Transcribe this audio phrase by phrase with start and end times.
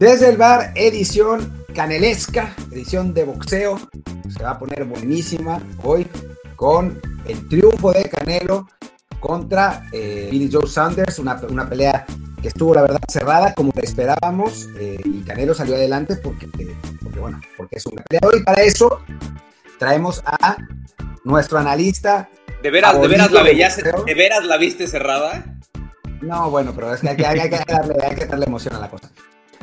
[0.00, 3.78] Desde el bar, edición canelesca, edición de boxeo.
[4.34, 6.06] Se va a poner buenísima hoy
[6.56, 8.66] con el triunfo de Canelo
[9.20, 12.06] contra eh, Billy Joe Sanders, una, una, pelea
[12.40, 16.48] que estuvo la verdad cerrada como esperábamos eh, y Canelo salió adelante porque,
[17.02, 19.02] porque, bueno, porque es un peleador y para eso
[19.78, 20.56] traemos a
[21.24, 22.30] nuestro analista.
[22.62, 25.44] ¿De veras, de veras, la, ¿de veras la viste cerrada?
[26.22, 28.78] No, bueno, pero es que hay, que, hay que, darle, hay que darle emoción a
[28.78, 29.10] la cosa.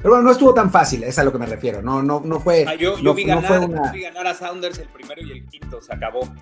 [0.08, 1.82] Pero bueno, no estuvo tan fácil, es a lo que me refiero.
[1.82, 2.64] No, no, no fue.
[2.66, 5.94] Ah, yo, no, vi ganar, vi ganar a Sounders el primero y el quinto, se
[5.94, 6.34] acabó.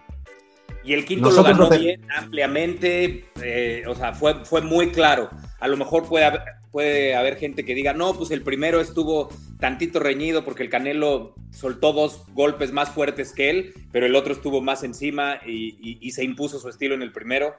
[0.83, 5.31] Y el quinto lo ganó bien, ampliamente, eh, o sea, fue, fue muy claro.
[5.59, 9.29] A lo mejor puede haber, puede haber gente que diga, no, pues el primero estuvo
[9.59, 14.33] tantito reñido porque el Canelo soltó dos golpes más fuertes que él, pero el otro
[14.33, 17.55] estuvo más encima y, y se impuso su estilo en el primero.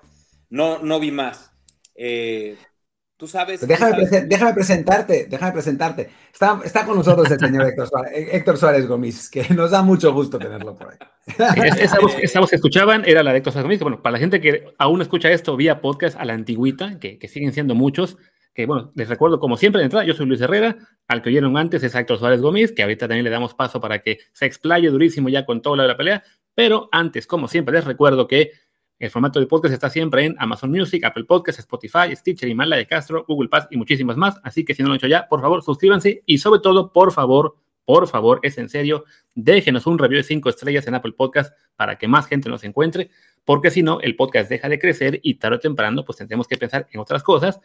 [0.50, 1.50] No, no vi más.
[1.96, 2.56] Eh,
[3.16, 3.66] tú sabes.
[3.66, 6.10] Déjame, presentarte, déjame presentarte.
[6.32, 10.12] Está, está con nosotros el señor Héctor Suárez, Héctor Suárez Gómez, que nos da mucho
[10.12, 10.98] gusto tenerlo por ahí.
[12.22, 13.80] Esa voz, que escuchaban era la de Héctor Suárez Gómez.
[13.80, 17.28] Bueno, para la gente que aún escucha esto vía podcast a la antigüita, que, que
[17.28, 18.16] siguen siendo muchos,
[18.56, 20.76] que bueno, les recuerdo como siempre de entrada, yo soy Luis Herrera,
[21.08, 24.00] al que oyeron antes es Héctor Suárez Gómez, que ahorita también le damos paso para
[24.00, 26.22] que se explaye durísimo ya con todo lo de la pelea,
[26.54, 28.52] pero antes, como siempre, les recuerdo que
[28.98, 32.86] el formato de podcast está siempre en Amazon Music, Apple Podcasts, Spotify, Stitcher, Himalaya de
[32.86, 34.40] Castro, Google Pass y muchísimas más.
[34.42, 37.12] Así que si no lo han hecho ya, por favor, suscríbanse y sobre todo, por
[37.12, 41.54] favor, por favor, es en serio, déjenos un review de cinco estrellas en Apple Podcast
[41.76, 43.10] para que más gente nos encuentre,
[43.44, 46.56] porque si no, el podcast deja de crecer y tarde o temprano, pues tendremos que
[46.56, 47.60] pensar en otras cosas.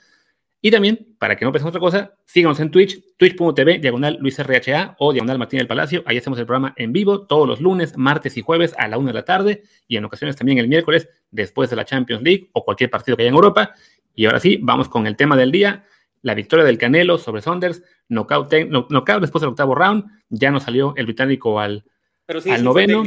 [0.64, 4.96] Y también, para que no pensemos otra cosa, síganos en Twitch, twitch.tv, diagonal Luis RHA
[5.00, 6.04] o diagonal Martín del Palacio.
[6.06, 9.08] Ahí hacemos el programa en vivo todos los lunes, martes y jueves a la una
[9.08, 12.64] de la tarde y en ocasiones también el miércoles después de la Champions League o
[12.64, 13.74] cualquier partido que haya en Europa.
[14.14, 15.84] Y ahora sí, vamos con el tema del día.
[16.22, 20.06] La victoria del Canelo sobre Saunders, knockout, después del octavo round.
[20.30, 21.84] Ya no salió el británico al,
[22.28, 23.04] al noveno.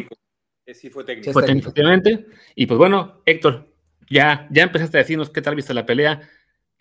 [0.66, 1.32] Sí fue técnico.
[1.32, 1.72] Fue técnico,
[2.56, 3.72] Y pues bueno, Héctor,
[4.10, 6.20] ya, ya empezaste a decirnos qué tal viste la pelea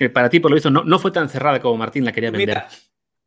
[0.03, 2.31] que para ti, por lo visto, no, no fue tan cerrada como Martín la quería
[2.31, 2.57] vender.
[2.57, 2.67] Mira,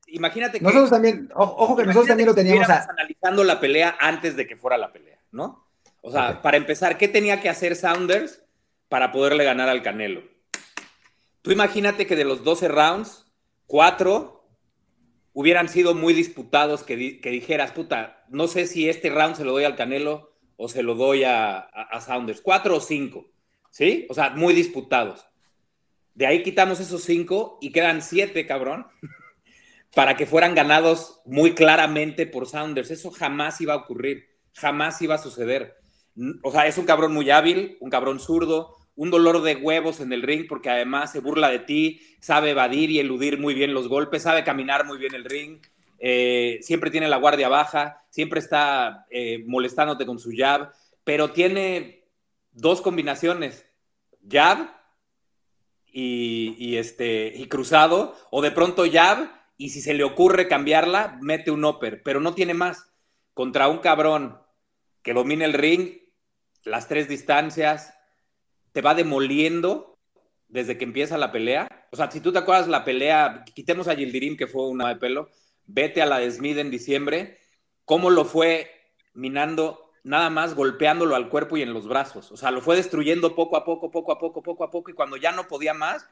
[0.09, 0.65] imagínate que.
[0.65, 2.69] Nosotros también, ojo que nosotros también lo teníamos.
[2.69, 5.67] analizando la pelea antes de que fuera la pelea, ¿no?
[6.03, 8.43] O sea, para empezar, ¿qué tenía que hacer Saunders
[8.89, 10.23] para poderle ganar al Canelo?
[11.43, 13.27] Tú imagínate que de los 12 rounds,
[13.67, 14.49] 4
[15.33, 19.53] hubieran sido muy disputados, que, que, dijeras, puta, no sé si este round se lo
[19.53, 22.41] doy al Canelo o se lo doy a, a, a Saunders.
[22.41, 23.27] 4 o 5,
[23.71, 24.07] ¿sí?
[24.09, 25.27] O sea, muy disputados.
[26.17, 28.87] De ahí quitamos esos cinco y quedan siete, cabrón,
[29.95, 32.91] para que fueran ganados muy claramente por Sounders.
[32.91, 35.77] Eso jamás iba a ocurrir, jamás iba a suceder.
[36.43, 40.11] O sea, es un cabrón muy hábil, un cabrón zurdo, un dolor de huevos en
[40.11, 43.87] el ring porque además se burla de ti, sabe evadir y eludir muy bien los
[43.87, 45.61] golpes, sabe caminar muy bien el ring,
[45.99, 50.73] eh, siempre tiene la guardia baja, siempre está eh, molestándote con su jab,
[51.05, 52.09] pero tiene
[52.53, 53.67] dos combinaciones,
[54.27, 54.76] jab
[55.99, 61.51] y, este, y cruzado, o de pronto jab, y si se le ocurre cambiarla, mete
[61.51, 62.91] un upper, pero no tiene más.
[63.33, 64.39] Contra un cabrón
[65.03, 66.01] que domina el ring,
[66.65, 67.95] las tres distancias,
[68.73, 69.99] te va demoliendo
[70.49, 71.89] desde que empieza la pelea.
[71.91, 74.97] O sea, si tú te acuerdas la pelea, quitemos a Yildirim, que fue una de
[74.97, 75.31] pelo,
[75.65, 77.39] vete a la de Smith en diciembre,
[77.87, 78.71] cómo lo fue
[79.15, 82.31] minando nada más golpeándolo al cuerpo y en los brazos.
[82.31, 84.95] O sea, lo fue destruyendo poco a poco, poco a poco, poco a poco, y
[84.95, 86.09] cuando ya no podía más,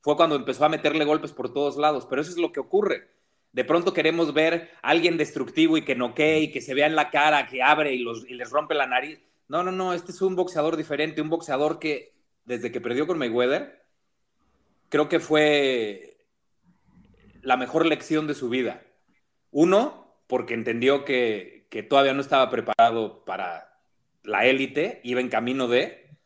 [0.00, 2.06] fue cuando empezó a meterle golpes por todos lados.
[2.10, 3.08] Pero eso es lo que ocurre.
[3.52, 6.94] De pronto queremos ver a alguien destructivo y que noquee y que se vea en
[6.94, 9.18] la cara, que abre y, los, y les rompe la nariz.
[9.48, 12.12] No, no, no, este es un boxeador diferente, un boxeador que
[12.44, 13.82] desde que perdió con Mayweather,
[14.90, 16.18] creo que fue
[17.40, 18.82] la mejor lección de su vida.
[19.50, 23.80] Uno, porque entendió que, que todavía no estaba preparado para
[24.22, 26.16] la élite, iba en camino de.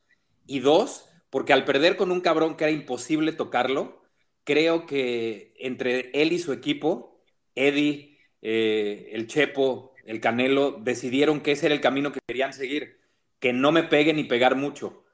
[0.46, 4.02] Y dos, porque al perder con un cabrón que era imposible tocarlo,
[4.44, 7.22] creo que entre él y su equipo,
[7.54, 13.00] Eddie, eh, el Chepo, el Canelo, decidieron que ese era el camino que querían seguir,
[13.38, 15.04] que no me pegue ni pegar mucho,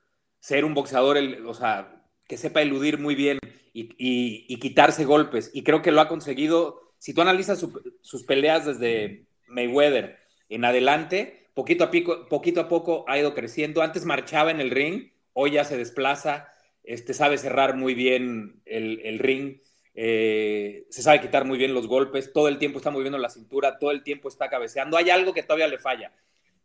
[0.40, 3.38] ser un boxeador, o sea, que sepa eludir muy bien
[3.72, 5.50] y, quitarse golpes.
[5.54, 6.92] Y creo que lo ha conseguido.
[6.98, 7.64] Si tú analizas
[8.02, 10.18] sus peleas desde Mayweather
[10.48, 13.82] en adelante, poquito a, pico, poquito a poco ha ido creciendo.
[13.82, 16.48] Antes marchaba en el ring, hoy ya se desplaza,
[16.82, 19.58] este, sabe cerrar muy bien el, ring,
[19.94, 23.78] eh, se sabe quitar muy bien los golpes, todo el tiempo está moviendo la cintura,
[23.78, 24.96] todo el tiempo está cabeceando.
[24.96, 26.12] Hay algo que todavía le falla.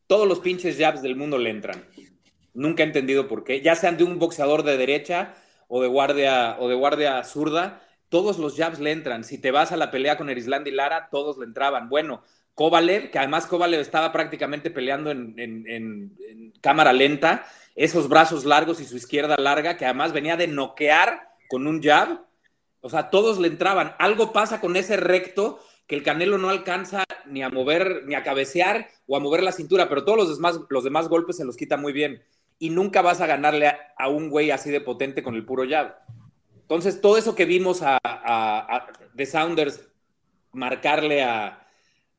[0.08, 1.84] Todos los pinches jabs del mundo le entran.
[2.54, 3.62] Nunca he entendido por qué.
[3.62, 5.34] Ya sean de un boxeador de derecha
[5.68, 9.24] o de guardia, o de guardia zurda, todos los jabs le entran.
[9.24, 11.90] Si te vas a la pelea con Erislandi Lara, todos le entraban.
[11.90, 12.22] Bueno,
[12.56, 16.16] Kovalev, que además Kovalev estaba prácticamente peleando en,
[16.62, 17.46] cámara lenta,
[17.76, 22.26] esos brazos largos y su izquierda larga, que además venía de noquear con un jab.
[22.82, 23.96] O sea, todos le entraban.
[23.98, 28.24] Algo pasa con ese recto que el Canelo no alcanza ni a mover, ni a
[28.24, 31.58] cabecear o a mover la cintura, pero todos los demás, los demás golpes se los
[31.58, 32.24] quita muy bien.
[32.60, 35.96] Y nunca vas a ganarle a, un güey así de potente con el puro jab.
[36.62, 38.00] Entonces, todo eso que vimos a,
[39.14, 39.82] de Sounders
[40.52, 41.24] marcarle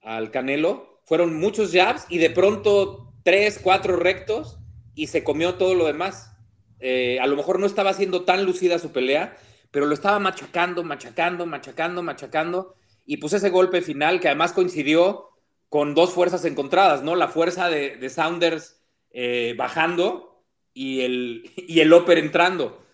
[0.05, 4.59] al Canelo fueron muchos jabs y de pronto tres, cuatro rectos
[4.95, 6.37] y se comió todo lo demás.
[6.79, 9.37] Eh, a lo mejor no estaba siendo tan lucida su pelea,
[9.71, 12.77] pero lo estaba machacando, machacando, machacando, machacando.
[13.06, 15.31] Y pues ese golpe final que además coincidió
[15.69, 17.17] con dos fuerzas encontradas, ¿no?
[17.17, 18.81] La fuerza de, Sounders
[19.11, 22.85] eh, bajando y el, y el Oper entrando.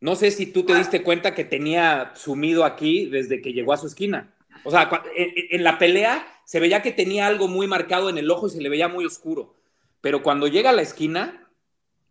[0.00, 3.78] No sé si tú te diste cuenta que tenía sumido aquí desde que llegó a
[3.78, 4.33] su esquina.
[4.64, 8.46] O sea, en, la pelea se veía que tenía algo muy marcado en el ojo
[8.46, 9.54] y se le veía muy oscuro.
[10.00, 11.48] Pero cuando llega a la esquina,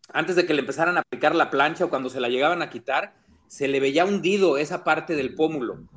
[0.10, 2.70] antes de que le empezaran a aplicar la plancha o cuando se la llegaban a
[2.70, 3.16] quitar,
[3.48, 5.88] se le veía hundido esa parte del pómulo.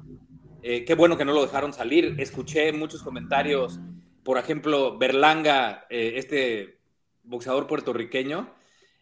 [0.63, 2.17] Eh, qué bueno que no lo dejaron salir.
[2.19, 3.79] Escuché muchos comentarios,
[4.25, 6.81] por ejemplo, Berlanga, eh, este
[7.23, 8.53] boxeador puertorriqueño,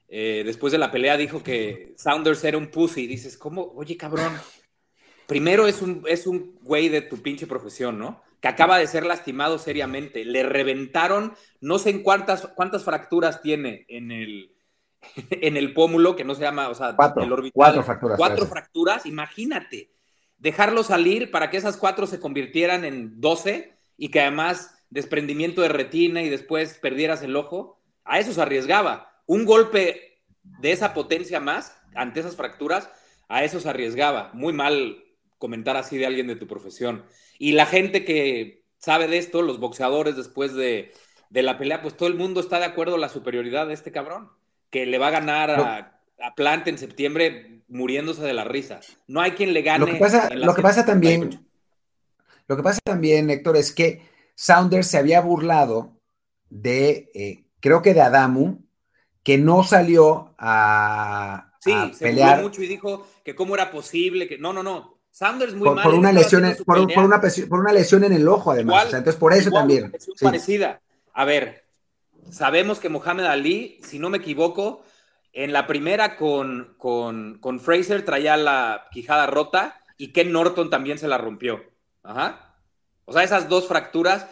[0.08, 3.06] eh, después de la pelea dijo que Saunders era un pussy.
[3.06, 3.72] Dices, ¿cómo?
[3.74, 4.32] Oye, cabrón.
[5.26, 8.22] Primero es un, es un güey de tu pinche profesión, ¿no?
[8.40, 10.24] Que acaba de ser lastimado seriamente.
[10.24, 14.54] Le reventaron, no sé en cuántas, cuántas fracturas tiene en el,
[15.30, 17.52] en el pómulo, que no se llama, o sea, cuatro, el orbital.
[17.54, 18.18] Cuatro fracturas.
[18.18, 19.90] Cuatro fracturas, imagínate.
[20.38, 25.68] Dejarlo salir para que esas cuatro se convirtieran en doce y que además desprendimiento de
[25.68, 27.80] retina y después perdieras el ojo.
[28.04, 32.90] A eso se arriesgaba un golpe de esa potencia más ante esas fracturas,
[33.28, 34.30] a eso se arriesgaba.
[34.34, 35.03] Muy mal
[35.44, 37.04] comentar así de alguien de tu profesión.
[37.38, 40.94] Y la gente que sabe de esto, los boxeadores después de,
[41.28, 44.30] la pelea, pues todo el mundo está de acuerdo en la superioridad de este cabrón,
[44.70, 45.90] que le va a ganar a,
[46.34, 48.80] Plant en septiembre muriéndose de la risa.
[49.06, 49.84] No hay quien le gane.
[49.84, 51.46] Lo que pasa, lo que pasa también,
[52.48, 54.00] lo que pasa también, Héctor, es que
[54.34, 56.00] Saunders se había burlado
[56.48, 58.64] de, eh, creo que de Adamu,
[59.22, 62.40] que no salió a, sí, se pelear.
[62.40, 64.93] mucho y dijo que cómo era posible, que no, no, no.
[65.14, 65.84] Sanders muy por, mal.
[65.84, 68.86] Por una, lesión en, por, una, por, una, lesión en el ojo, además.
[68.86, 69.92] entonces, por eso también.
[70.20, 70.80] parecida.
[71.12, 71.66] A ver,
[72.32, 74.82] sabemos que Mohamed Ali, si no me equivoco,
[75.32, 80.98] en la primera con, con, con Fraser traía la quijada rota y Ken Norton también
[80.98, 81.62] se la rompió.
[82.02, 82.56] Ajá.
[83.04, 84.26] O sea, esas dos fracturas.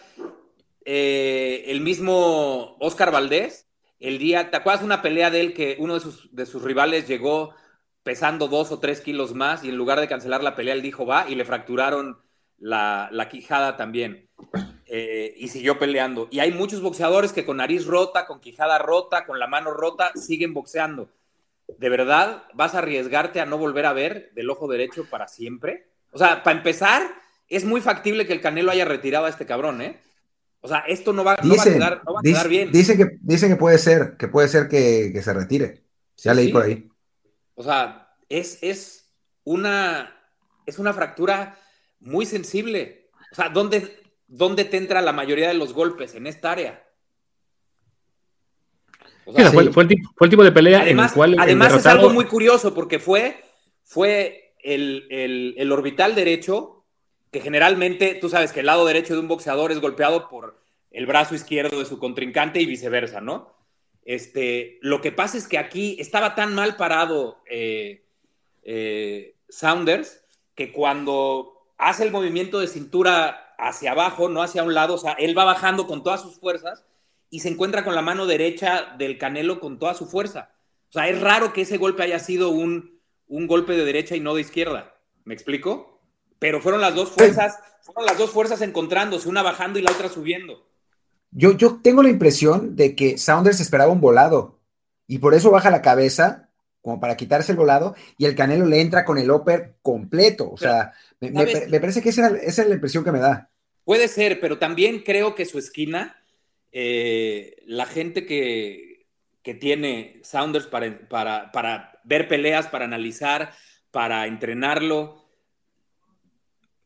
[0.85, 3.69] Eh, el mismo Oscar Valdés
[4.01, 7.07] el día, ¿te acuerdas una pelea de él que uno de sus, de sus rivales
[7.07, 7.55] llegó
[8.03, 11.07] pesando dos o tres kilos más y en lugar de cancelar la pelea, él dijo
[11.07, 12.19] va y le fracturaron
[12.59, 14.29] la, quijada también.
[14.87, 16.29] Eh, y siguió peleando.
[16.31, 20.13] Y hay muchos boxeadores que con nariz rota, con quijada rota, con la mano rota,
[20.15, 21.09] siguen boxeando.
[21.79, 25.87] ¿De verdad vas a arriesgarte a no volver a ver del ojo derecho para siempre?
[26.11, 27.03] O sea, para empezar,
[27.49, 29.99] es muy factible que el Canelo haya retirado a este cabrón, ¿eh?
[30.61, 32.71] O sea, esto no va, a, quedar, bien.
[32.71, 35.83] Dicen que, dice que puede ser, que puede ser que, se retire.
[36.19, 36.89] Ya leí por ahí.
[37.63, 39.09] O sea, es, es,
[39.45, 40.13] una,
[40.67, 41.57] es una fractura
[42.01, 43.09] muy sensible.
[43.31, 46.17] O sea, ¿dónde, ¿dónde te entra la mayoría de los golpes?
[46.17, 46.85] En esta área.
[49.25, 51.37] fue, el tipo, de pelea además, en el cual.
[51.39, 53.45] Además, es algo muy curioso porque fue,
[53.85, 56.85] fue el, el orbital derecho
[57.31, 61.07] que generalmente tú sabes que el lado derecho de un boxeador es golpeado por el
[61.07, 63.62] brazo izquierdo de su contrincante y viceversa, ¿no?
[64.05, 68.05] Este, lo que pasa es que aquí estaba tan mal parado eh,
[68.63, 74.95] eh, Saunders que cuando hace el movimiento de cintura hacia abajo, no hacia un lado,
[74.95, 76.85] o sea, él va bajando con todas sus fuerzas
[77.31, 80.51] y se encuentra con la mano derecha del Canelo con toda su fuerza.
[80.91, 84.21] O sea, es raro que ese golpe haya sido un, un golpe de derecha y
[84.21, 84.95] no de izquierda.
[85.25, 86.01] ¿Me explico?
[86.39, 90.09] Pero fueron las dos fuerzas, fueron las dos fuerzas encontrándose, una bajando y la otra
[90.09, 90.67] subiendo.
[91.33, 94.61] Yo, yo tengo la impresión de que Saunders esperaba un volado
[95.07, 96.51] y por eso baja la cabeza
[96.83, 100.51] como para quitarse el volado y el Canelo le entra con el upper completo.
[100.51, 103.49] O sea, me, parece que esa, es la impresión que me da.
[103.85, 106.23] Puede ser, pero también creo que su esquina,
[106.73, 109.07] eh, la gente que,
[109.43, 113.53] que tiene Saunders para, para, para ver peleas, para analizar,
[113.91, 115.29] para entrenarlo,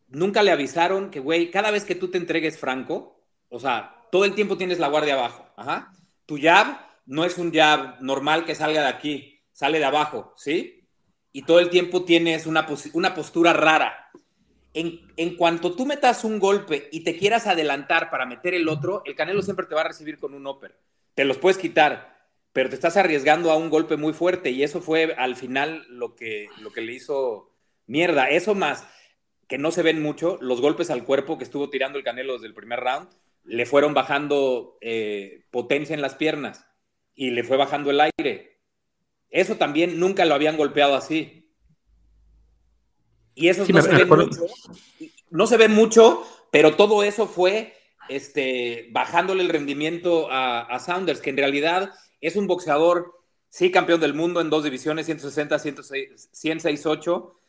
[0.09, 4.25] nunca le avisaron que, güey, cada vez que tú te entregues franco, o sea, todo
[4.25, 5.47] el tiempo tienes la guardia abajo.
[6.27, 10.77] Tu jab no es un jab normal que salga de aquí, sale de abajo, ¿sí?
[11.37, 14.11] y todo el tiempo tienes una, una postura rara.
[14.73, 19.03] En, en, cuanto tú metas un golpe y te quieras adelantar para meter el otro,
[19.05, 20.81] el Canelo siempre te va a recibir con un upper.
[21.15, 22.17] Te los puedes quitar,
[22.55, 26.17] pero te estás arriesgando a un golpe muy fuerte y eso fue al final lo
[26.17, 27.53] que, lo que le hizo
[27.85, 28.31] mierda.
[28.31, 28.89] Eso más,
[29.47, 32.47] que no se ven mucho, los golpes al cuerpo que estuvo tirando el Canelo desde
[32.47, 33.11] el primer round,
[33.47, 36.67] le fueron bajando eh, potencia en las piernas
[37.15, 38.61] y le fue bajando el aire.
[39.31, 41.51] Eso también nunca lo habían golpeado así.
[43.35, 44.47] Y eso no, se ve mucho,
[45.31, 47.75] no se ve mucho, pero todo eso fue
[48.09, 53.13] este, bajándole el rendimiento a, a Saunders, que en realidad es un boxeador,
[53.51, 57.41] sí, campeón del mundo en dos divisiones, 160, 106, 168,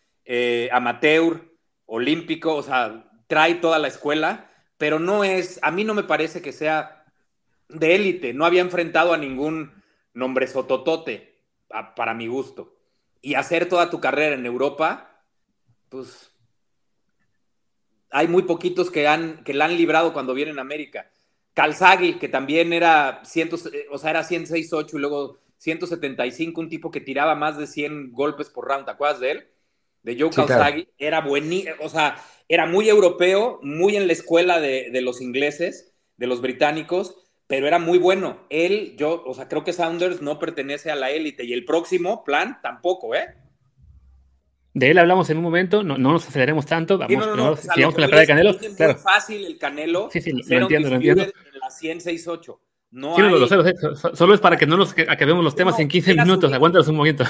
[0.72, 1.54] amateur,
[1.86, 6.42] olímpico, o sea, trae toda la escuela, pero no es, a mí no me parece
[6.42, 7.06] que sea
[7.70, 11.36] de élite, no había enfrentado a ningún nombre sototote,
[11.96, 12.76] para mi gusto.
[13.22, 15.22] Y hacer toda tu carrera en Europa,
[15.90, 16.32] pues
[18.10, 21.12] hay muy poquitos que, han, que la han librado cuando vienen a América.
[21.54, 23.58] Calzagui, que también era, ciento,
[23.92, 28.50] o sea, era 106.8 y luego 175, un tipo que tiraba más de 100 golpes
[28.50, 29.48] por round, ¿te acuerdas de él?
[30.04, 34.90] De Joe Calzagui, era buenísimo, o sea, era muy europeo, muy en la escuela de,
[34.92, 37.16] de, los ingleses, de los británicos,
[37.48, 38.46] pero era muy bueno.
[38.50, 42.24] Él, yo, o sea, creo que Saunders no pertenece a la élite y el próximo
[42.24, 43.28] plan tampoco, ¿eh?
[44.74, 47.36] De él hablamos en un momento, no, no nos aceleremos tanto, vamos, Sí, no, no,
[47.36, 48.50] no, o sea, sigamos con la pelea de Canelo.
[48.52, 48.94] es Claro.
[48.94, 50.10] muy fácil el Canelo.
[50.12, 51.24] Sí, sí, lo entiendo, lo entiendo.
[51.24, 52.60] En la 106.8.
[52.92, 53.74] No Sí, no, hay, lo sé, lo sé.
[53.96, 56.28] So- Solo es para que no nos acabemos los temas No, en 15 era su
[56.30, 56.54] minutos.
[56.54, 57.26] Aguántanos un momento.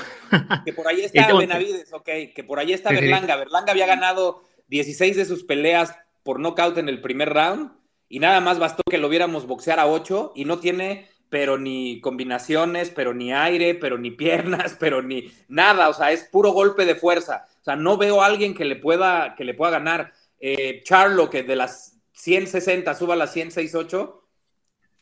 [0.65, 2.91] que por ahí está Benavides, ok, que por ahí está.
[2.91, 3.37] Berlanga.
[3.37, 7.71] Berlanga había ganado 16 de sus peleas por nocaut en el primer round
[8.09, 11.99] y nada más bastó que lo viéramos boxear a 8 y no tiene pero ni
[11.99, 16.85] combinaciones, pero ni aire, pero ni piernas, pero ni nada, o sea, es puro golpe
[16.85, 17.47] de fuerza.
[17.61, 20.13] O sea, no veo a alguien que le pueda, que le pueda ganar.
[20.39, 24.23] Eh, Charlo, que de las 160 suba a las 168,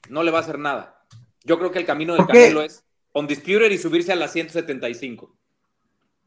[0.09, 1.05] no le va a hacer nada.
[1.43, 2.25] Yo creo que el camino del.
[2.25, 5.35] Canelo es undisputed y subirse a las 175.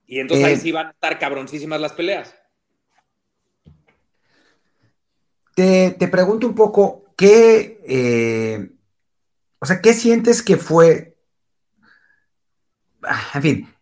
[0.07, 2.35] Y entonces Eh, ahí sí van a estar cabroncísimas las peleas.
[5.59, 8.71] Te, te pregunto un poco, ¿qué, eh,
[9.59, 11.17] o sea, qué sientes que fue,
[13.03, 13.75] ah, en fin,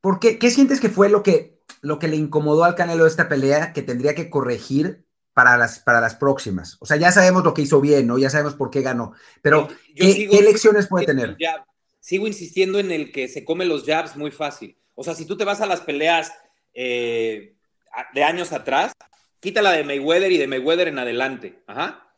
[0.00, 3.10] ¿por qué, qué sientes que fue lo que, lo que le incomodó al Canelo de
[3.10, 6.78] esta pelea que tendría que corregir para las, para las próximas?
[6.80, 8.16] O sea, ya sabemos lo que hizo bien, ¿no?
[8.16, 9.12] Ya sabemos por qué ganó,
[9.42, 11.36] pero Yo ¿qué, lecciones puede tener?
[11.38, 11.66] jab.
[12.00, 14.78] Sigo insistiendo en el que se come los jabs muy fácil.
[14.94, 16.32] O sea, si tú te vas a las peleas
[16.72, 17.54] eh,
[18.14, 18.94] de años atrás,
[19.40, 21.62] quítala de Mayweather y de Mayweather en adelante.
[21.66, 22.12] Ajá.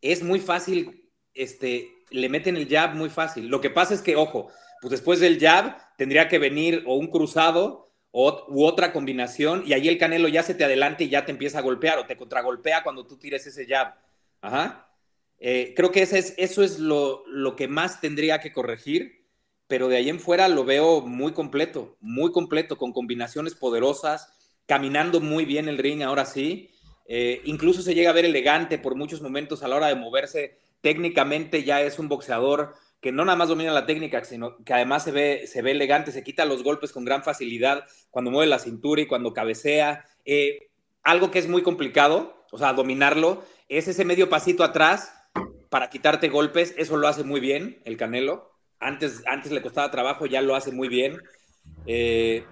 [0.00, 3.48] Es muy fácil, este, le meten el jab muy fácil.
[3.48, 4.50] Lo que pasa es que, ojo,
[4.80, 9.72] pues después del jab tendría que venir o un cruzado o, u otra combinación y
[9.72, 12.16] ahí el canelo ya se te adelanta y ya te empieza a golpear o te
[12.16, 13.94] contragolpea cuando tú tires ese jab.
[14.40, 14.88] Ajá.
[15.40, 19.24] Eh, creo que ese es, eso es lo, lo que más tendría que corregir,
[19.66, 24.32] pero de ahí en fuera lo veo muy completo, muy completo, con combinaciones poderosas,
[24.68, 26.70] caminando muy bien el ring, ahora sí.
[27.06, 30.58] Eh, incluso se llega a ver elegante por muchos momentos a la hora de moverse.
[30.82, 35.04] Técnicamente ya es un boxeador que no nada más domina la técnica, sino que además
[35.04, 38.58] se ve, se ve elegante, se quita los golpes con gran facilidad cuando mueve la
[38.58, 40.04] cintura y cuando cabecea.
[40.26, 40.68] Eh,
[41.02, 45.14] algo que es muy complicado, o sea, dominarlo, es ese medio pasito atrás
[45.70, 48.52] para quitarte golpes, eso lo hace muy bien el Canelo.
[48.80, 51.22] Antes, antes le costaba trabajo, ya lo hace muy bien.
[51.86, 52.44] Eh,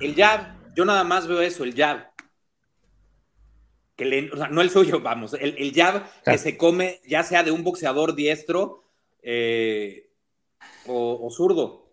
[0.00, 2.06] el jab, yo nada más veo eso, el jab.
[3.96, 7.22] Que le- o sea, no el suyo, vamos, el, el jab que se come, ya
[7.22, 8.82] sea de un boxeador diestro
[9.22, 10.08] eh,
[10.86, 11.92] o, o zurdo.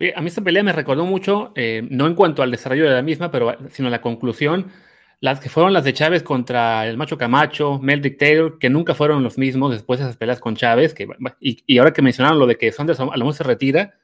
[0.00, 2.94] Oye, a mí esta pelea me recordó mucho, eh, no en cuanto al desarrollo de
[2.94, 4.72] la misma, pero sino la conclusión,
[5.20, 9.22] las que fueron las de Chávez contra el Macho Camacho, Mel Dictator, que nunca fueron
[9.22, 11.06] los mismos después de esas peleas con Chávez, que,
[11.38, 13.98] y, y ahora que mencionaron lo de que Saunders a lo mejor se retira,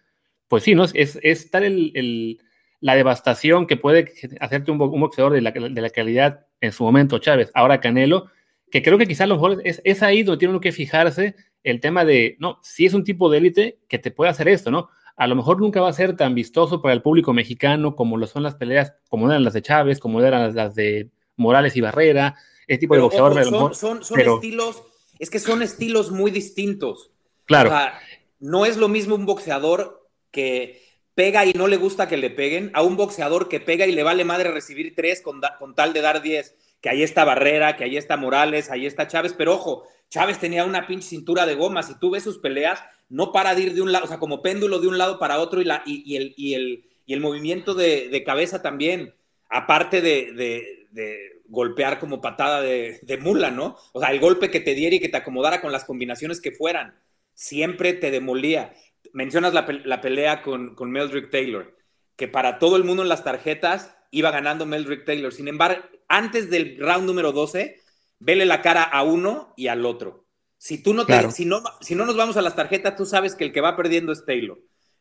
[0.49, 0.85] pues sí, ¿no?
[0.85, 2.41] Es, es tal el, el-
[2.81, 6.73] la devastación que puede hacerte un, bo- un boxeador de la, de la calidad en
[6.73, 8.27] su momento Chávez, ahora Canelo,
[8.71, 11.35] que creo que quizás a lo mejor es, es ahí donde tiene uno que fijarse
[11.65, 14.71] el tema de, no, si es un tipo de élite que te puede hacer esto,
[14.71, 14.89] ¿no?
[15.17, 18.27] A lo mejor nunca va a ser tan vistoso para el público mexicano como lo
[18.29, 21.81] son las peleas, como eran las de Chávez, como eran las, las de Morales y
[21.81, 22.37] Barrera,
[22.69, 23.33] ese tipo de boxeador.
[23.33, 24.83] ojo, son, mejor- son- son pero- estilos,
[25.19, 27.11] es que son estilos muy distintos.
[27.47, 27.99] claro, O sea,
[28.39, 30.81] no es lo mismo un boxeador que
[31.19, 34.05] pega y no le gusta que le peguen, a un boxeador que pega y le
[34.05, 36.55] vale madre recibir tres con, con tal de dar diez.
[36.81, 40.65] Que ahí está Barrera, que ahí está Morales, ahí está Chávez, pero ojo, Chávez tenía
[40.65, 41.83] una pinche cintura de goma.
[41.83, 44.43] Si tú ves sus peleas, no para de ir de un lado, o sea, como
[44.43, 47.75] péndulo de un lado para otro y, la, y, el, y, el, y el, movimiento
[47.75, 49.13] de, cabeza también,
[49.49, 53.77] aparte de, de golpear como patada de, mula, ¿no?
[53.93, 56.53] O sea, el golpe que te diera y que te acomodara con las combinaciones que
[56.53, 56.95] fueran,
[57.35, 58.75] siempre te demolía.
[59.13, 61.77] Mencionas la, la pelea con, con Meldrick Taylor,
[62.17, 65.33] que para todo el mundo en las tarjetas iba ganando Meldrick Taylor.
[65.33, 67.81] Sin embargo, antes del round número 12,
[68.19, 70.27] vele la cara a uno y al otro.
[70.57, 73.35] Si tú no, te, si no, si no nos vamos a las tarjetas, tú sabes
[73.37, 74.59] que el que va perdiendo es Taylor.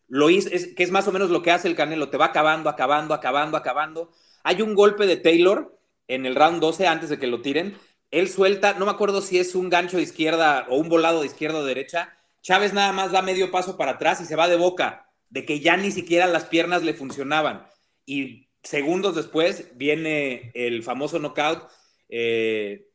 [0.07, 2.69] Lo es, que es más o menos lo que hace el Canelo, te va acabando,
[2.69, 4.11] acabando, acabando, acabando.
[4.43, 7.77] Hay un golpe de Taylor en el round 12 antes de que lo tiren.
[8.11, 11.25] Él suelta, no me acuerdo si es un gancho de izquierda o un volado de
[11.25, 12.16] izquierda o derecha.
[12.47, 15.59] Chávez nada más da medio paso para atrás y se va de boca, de que
[15.59, 17.67] ya ni siquiera las piernas le funcionaban.
[18.05, 21.69] Y segundos después viene el famoso knockout
[22.07, 22.87] eh,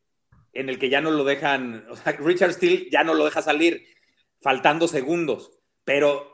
[0.55, 3.43] en el que ya no lo dejan, o sea, Richard Steele ya no lo deja
[3.43, 3.85] salir,
[4.41, 5.51] faltando segundos.
[5.85, 6.33] Pero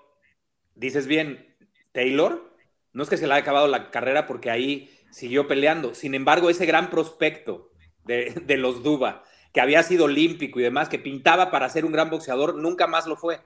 [0.77, 1.57] dices bien,
[1.91, 2.57] Taylor,
[2.93, 5.93] no es que se le haya acabado la carrera porque ahí siguió peleando.
[5.97, 7.73] Sin embargo, ese gran prospecto
[8.05, 11.93] de, de los Duba, que había sido olímpico y demás, que pintaba para ser un
[11.93, 13.41] gran boxeador, nunca más lo fue.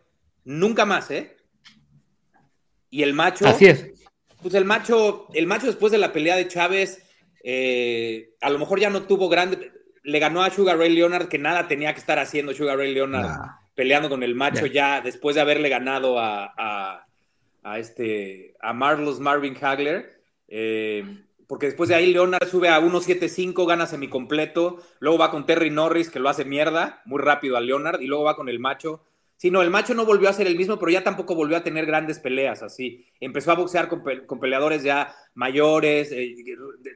[0.44, 1.37] Nunca más, ¿eh?
[2.90, 3.47] Y el macho.
[3.47, 3.90] Así es.
[4.42, 7.02] Pues el macho, el macho después de la pelea de Chávez,
[7.44, 9.73] eh, a lo mejor ya no tuvo grande.
[10.02, 13.38] Le ganó a Sugar Ray Leonard, que nada tenía que estar haciendo Sugar Ray Leonard
[13.75, 17.06] peleando con el macho ya después de haberle ganado a, a,
[17.62, 20.21] a este a Marlos Marvin Hagler.
[20.49, 25.70] Eh, porque después de ahí Leonard sube a 1.75, gana semicompleto, luego va con Terry
[25.70, 29.02] Norris, que lo hace mierda, muy rápido a Leonard, y luego va con el macho,
[29.42, 31.64] Sí, no, el macho no volvió a ser el mismo, pero ya tampoco volvió a
[31.64, 33.08] tener grandes peleas así.
[33.18, 36.37] Empezó a boxear con, peleadores ya mayores, eh,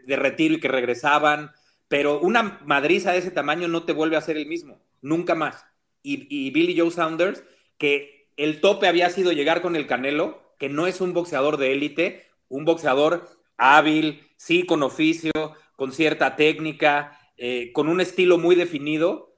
[0.07, 1.51] de, retiro y que regresaban,
[1.89, 5.67] pero una madriza de ese tamaño no te vuelve a ser el mismo, nunca más.
[6.05, 7.43] Y, Billy Joe Saunders,
[7.79, 11.73] que el tope había sido llegar con el Canelo, que no es un boxeador de
[11.73, 15.33] élite, un boxeador hábil, sí, con oficio,
[15.77, 19.37] con cierta técnica, eh, con un estilo muy definido,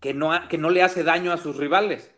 [0.00, 2.12] que no, que no le hace daño a sus rivales.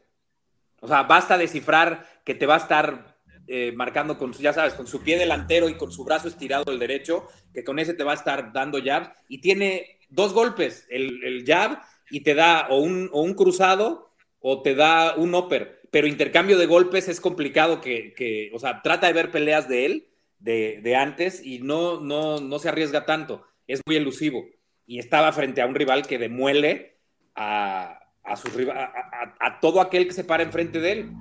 [0.80, 4.86] O sea, basta descifrar que te va a estar eh, marcando con, ya sabes, con
[4.86, 8.12] su pie delantero y con su brazo estirado el derecho, que con ese te va
[8.12, 9.10] a estar dando jabs.
[9.28, 14.12] Y tiene dos golpes, el, el jab y te da o un, o un, cruzado
[14.40, 15.80] o te da un upper.
[15.90, 19.86] Pero intercambio de golpes es complicado que, que o sea, trata de ver peleas de
[19.86, 23.44] él, de, de antes, y no, no, no se arriesga tanto.
[23.66, 24.44] Es muy elusivo.
[24.86, 26.98] Y estaba frente a un rival que demuele
[27.34, 31.12] a, a, todo aquel que se para enfrente de él.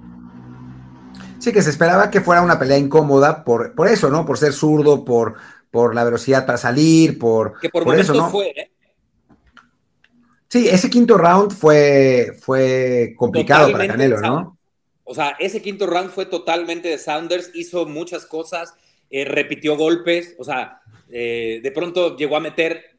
[1.39, 4.25] Sí, que se esperaba que fuera una pelea incómoda por, por eso, ¿no?
[4.25, 5.36] Por ser zurdo, por,
[5.69, 8.30] por la velocidad para salir, por, que por, eso, ¿no?
[8.30, 8.71] fue, ¿eh?
[10.49, 14.58] Sí, ese quinto round fue, fue complicado para Canelo, ¿no?
[15.03, 18.73] O sea, ese quinto round fue totalmente de Saunders, hizo muchas cosas,
[19.10, 22.98] eh, repitió golpes, o sea, eh, de pronto llegó a meter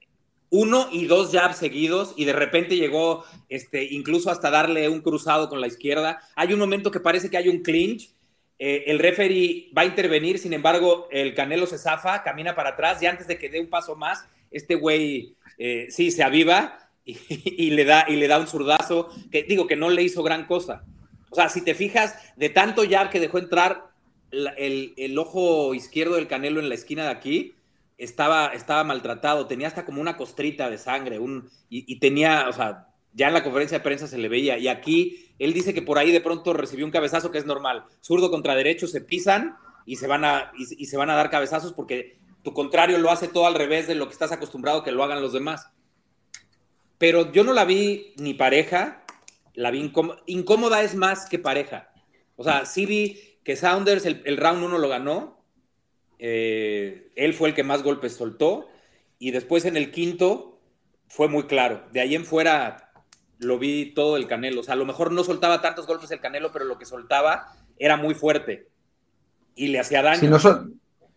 [0.50, 5.48] uno y dos jabs seguidos y de repente llegó este, incluso hasta darle un cruzado
[5.48, 6.20] con la izquierda.
[6.34, 8.10] Hay un momento que parece que hay un clinch.
[8.58, 13.02] Eh, el referee va a intervenir, sin embargo, el Canelo se zafa, camina para atrás
[13.02, 17.70] y antes de que dé un paso más, este güey eh, sí se aviva y,
[17.70, 20.84] le da, y le da un zurdazo que digo que no le hizo gran cosa.
[21.30, 23.87] O sea, si te fijas, de tanto jab que dejó entrar
[24.30, 27.54] el, el ojo izquierdo del Canelo en la esquina de aquí,
[27.98, 32.88] estaba, estaba maltratado, tenía hasta como una costrita de sangre, un, y, tenía, o sea,
[33.12, 35.98] ya en la conferencia de prensa se le veía, y aquí él dice que por
[35.98, 39.96] ahí de pronto recibió un cabezazo que es normal, zurdo contra derecho se pisan y
[39.96, 43.46] se van a, y, se van a dar cabezazos porque tu contrario lo hace todo
[43.46, 45.68] al revés de lo que estás acostumbrado que lo hagan los demás.
[46.98, 49.04] Pero yo no la vi ni pareja,
[49.54, 51.90] la vi incómoda, incómoda es más que pareja.
[52.36, 55.42] O sea, sí vi que Saunders el, el round uno lo ganó,
[56.18, 58.68] eh, él fue el que más golpes soltó
[59.18, 60.60] y después en el quinto
[61.08, 61.84] fue muy claro.
[61.90, 62.92] De ahí en fuera
[63.38, 64.60] lo vi todo el Canelo.
[64.60, 67.46] O sea, a lo mejor no soltaba tantos golpes el Canelo, pero lo que soltaba
[67.78, 68.68] era muy fuerte
[69.54, 70.28] y le hacía daño.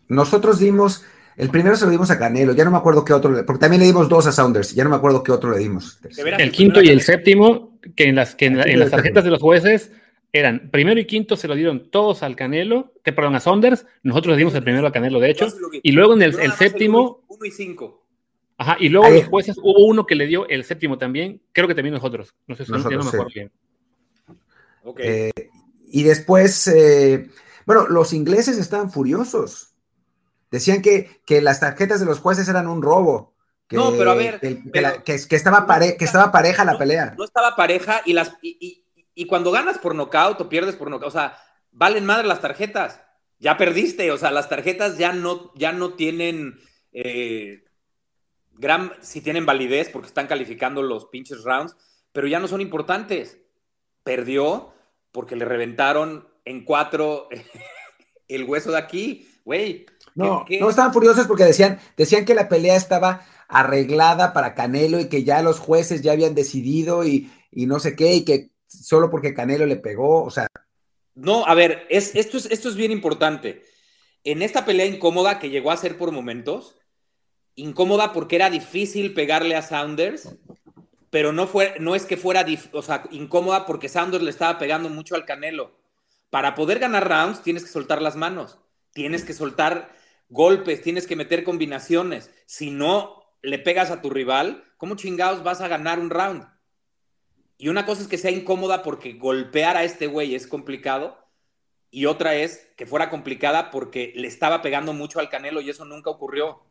[0.07, 1.03] nosotros dimos,
[1.35, 3.81] el primero se lo dimos a Canelo, ya no me acuerdo qué otro, porque también
[3.81, 5.99] le dimos dos a Saunders, ya no me acuerdo qué otro le dimos.
[6.37, 9.91] El quinto y el séptimo, que en las, que en las tarjetas de los jueces
[10.33, 14.33] eran primero y quinto se lo dieron todos al Canelo, que perdón, a Saunders, nosotros
[14.33, 15.47] le dimos el primero al Canelo, de hecho,
[15.83, 17.23] y luego en el, séptimo.
[17.27, 18.05] Uno y cinco.
[18.57, 21.75] Ajá, y luego los jueces hubo uno que le dio el séptimo también, creo que
[21.75, 23.51] también nosotros, no sé si no me acuerdo bien.
[24.97, 25.31] Eh,
[25.91, 27.29] y después, eh,
[27.65, 29.75] bueno, los ingleses estaban furiosos.
[30.49, 33.31] Decían que, que las tarjetas de los jueces eran un robo,
[33.71, 34.39] no, pero a ver.
[34.39, 34.61] Que,
[35.35, 37.15] estaba, que estaba pareja la pelea.
[37.17, 38.83] No estaba pareja y, las, y,
[39.25, 41.37] cuando ganas por nocaut o pierdes por nocaut, o sea,
[41.71, 43.01] valen madre las tarjetas.
[43.39, 46.59] Ya perdiste, o sea, las tarjetas ya no, ya no tienen.
[46.91, 47.63] Eh,
[48.53, 51.75] gran, si tienen validez porque están calificando los pinches rounds,
[52.11, 53.39] pero ya no son importantes.
[54.03, 54.73] Perdió
[55.11, 57.29] porque le reventaron en cuatro
[58.27, 59.85] el hueso de aquí, güey.
[60.13, 65.09] No, no estaban furiosos porque decían, decían que la pelea estaba arreglada para Canelo y
[65.09, 69.33] que ya los jueces ya habían decidido y, no sé qué, y que solo porque
[69.33, 70.47] Canelo le pegó, o sea.
[71.15, 73.63] No, a ver, es, esto, es, esto es bien importante.
[74.23, 76.77] En esta pelea incómoda que llegó a ser por momentos,
[77.55, 80.35] incómoda porque era difícil pegarle a Saunders,
[81.09, 84.89] pero no, fue, no es que fuera o sea, incómoda porque Saunders le estaba pegando
[84.89, 85.77] mucho al Canelo.
[86.29, 88.57] Para poder ganar rounds tienes que soltar las manos,
[88.93, 89.93] tienes que soltar
[90.29, 92.31] golpes, tienes que meter combinaciones.
[92.45, 96.47] Si no le pegas a tu rival, ¿cómo chingados vas a ganar un round?
[97.61, 101.15] Y una cosa es que sea incómoda porque golpear a este güey es complicado.
[101.91, 105.85] Y otra es que fuera complicada porque le estaba pegando mucho al Canelo y eso
[105.85, 106.63] nunca ocurrió.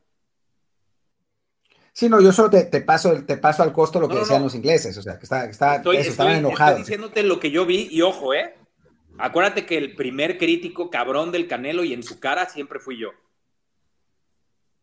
[1.92, 4.98] Sí, no, yo solo te, paso, te paso al costo lo que decían los ingleses,
[4.98, 6.80] o sea, que, está, estaban enojados.
[6.80, 8.56] Estoy diciéndote lo que yo vi y ojo, ¿eh?
[9.16, 13.10] Acuérdate que el primer crítico cabrón del Canelo y en su cara siempre fui yo.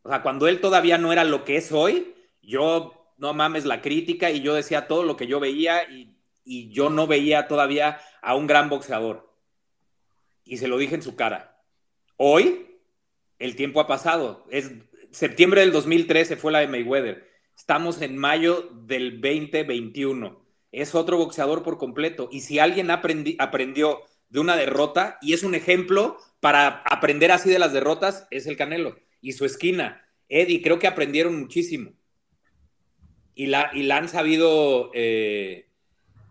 [0.03, 3.82] O sea, cuando él todavía no era lo que es hoy, yo, no mames, la
[3.82, 6.13] crítica y yo decía todo lo que yo veía y,
[6.69, 9.34] yo no veía todavía a un gran boxeador.
[10.45, 11.62] Y se lo dije en su cara.
[12.15, 12.80] Hoy,
[13.38, 14.45] el tiempo ha pasado.
[14.49, 14.71] Es
[15.12, 17.30] septiembre del 2013 fue la de Mayweather.
[17.58, 20.41] Estamos en mayo del 2021.
[20.71, 22.30] Es otro boxeador por completo.
[22.32, 27.60] Y si alguien aprendió de una derrota, y es un ejemplo para aprender así de
[27.60, 28.95] las derrotas, es el Canelo.
[29.19, 30.08] Y su esquina.
[30.30, 31.96] Eddie, creo que aprendieron muchísimo.
[33.38, 34.89] Y la, y la han sabido...
[34.95, 35.69] Eh,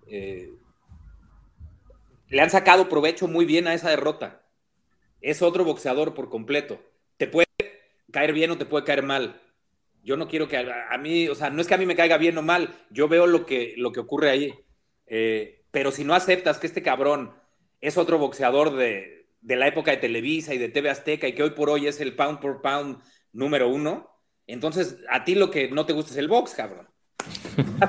[0.09, 0.51] eh,
[2.29, 4.43] le han sacado provecho muy bien a esa derrota.
[5.21, 6.81] Es otro boxeador por completo.
[7.17, 7.47] Te puede
[8.11, 9.41] caer bien o te puede caer mal.
[10.03, 12.19] Yo no quiero que a, mí, o sea, no es que a mí me caiga
[12.19, 14.53] bien o mal, yo veo lo que, lo que ocurre ahí.
[15.07, 17.37] Eh, pero si no aceptas que este cabrón
[17.81, 21.45] es otro boxeador de, de, la época de Televisa y de TV Azteca y que
[21.45, 23.01] hoy por hoy es el pound por pound
[23.33, 24.11] número uno,
[24.49, 26.89] entonces a ti lo que no te gusta es el box, cabrón.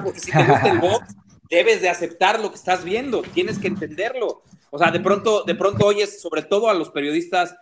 [0.04, 1.16] Porque si te gusta el box,
[1.50, 4.44] debes de aceptar lo que estás viendo, tienes que entenderlo.
[4.70, 7.56] O sea, de pronto, de pronto oyes, sobre todo a los periodistas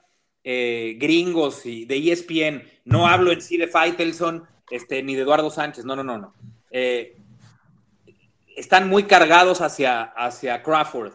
[0.43, 5.49] eh, gringos y de ESPN, no hablo en sí de Faitelson este, ni de Eduardo
[5.49, 6.33] Sánchez, no, no, no, no.
[6.71, 7.17] Eh,
[8.55, 11.13] están muy cargados hacia, hacia Crawford,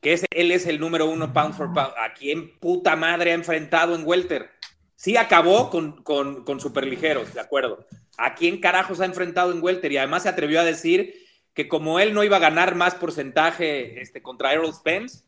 [0.00, 1.92] que es, él es el número uno pound for pound.
[1.96, 4.50] ¿A quién puta madre ha enfrentado en Welter?
[4.96, 7.86] Sí acabó con, con, con superligeros, de acuerdo.
[8.18, 9.92] ¿A quién carajos ha enfrentado en Welter?
[9.92, 11.14] Y además se atrevió a decir
[11.54, 15.24] que como él no iba a ganar más porcentaje este, contra Errol Spence,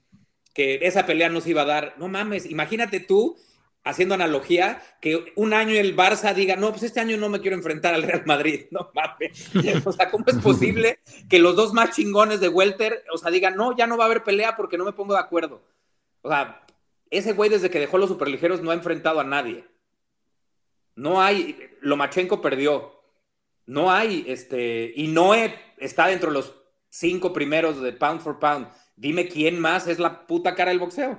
[0.53, 1.95] que esa pelea no se iba a dar.
[1.99, 3.37] No mames, imagínate tú
[3.85, 7.57] haciendo analogía, que un año el Barça diga, no, pues este año no me quiero
[7.57, 9.51] enfrentar al Real Madrid, no mames.
[9.87, 13.57] O sea, ¿cómo es posible que los dos más chingones de Welter, o sea, digan,
[13.57, 15.63] no, ya no va a haber pelea porque no me pongo de acuerdo?
[16.23, 16.65] O sea,
[17.11, 19.65] ese güey desde que dejó los superligeros no ha enfrentado a nadie.
[21.01, 22.93] No hay, Lomachenko perdió.
[23.65, 26.55] No hay, este, y Noé está dentro de los
[26.91, 28.69] cinco primeros de pound for pound.
[28.97, 31.19] Dime quién más es la puta cara del boxeo.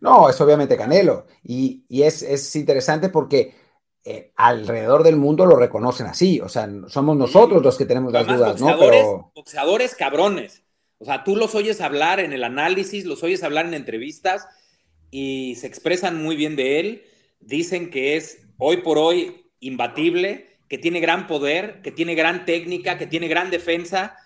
[0.00, 1.26] No, es obviamente Canelo.
[1.42, 3.54] Y, es, interesante porque
[4.02, 6.40] eh, alrededor del mundo lo reconocen así.
[6.40, 8.78] O sea, somos nosotros los que tenemos las dudas, ¿no?
[8.78, 9.32] Pero...
[9.34, 10.62] Boxeadores cabrones.
[10.96, 14.48] O sea, tú los oyes hablar en el análisis, los oyes hablar en entrevistas
[15.10, 17.04] y se expresan muy bien de él.
[17.40, 22.98] Dicen que es hoy por hoy imbatible, que tiene gran poder, que tiene gran técnica,
[22.98, 24.16] que tiene gran defensa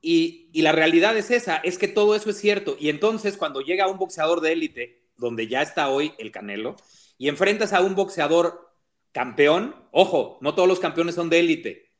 [0.00, 2.76] y, la realidad es esa, es que todo eso es cierto.
[2.78, 6.76] Y entonces cuando llega un boxeador de élite, donde ya está hoy el Canelo,
[7.16, 8.72] y enfrentas a un boxeador
[9.12, 11.90] campeón, ojo, no todos los campeones son de élite.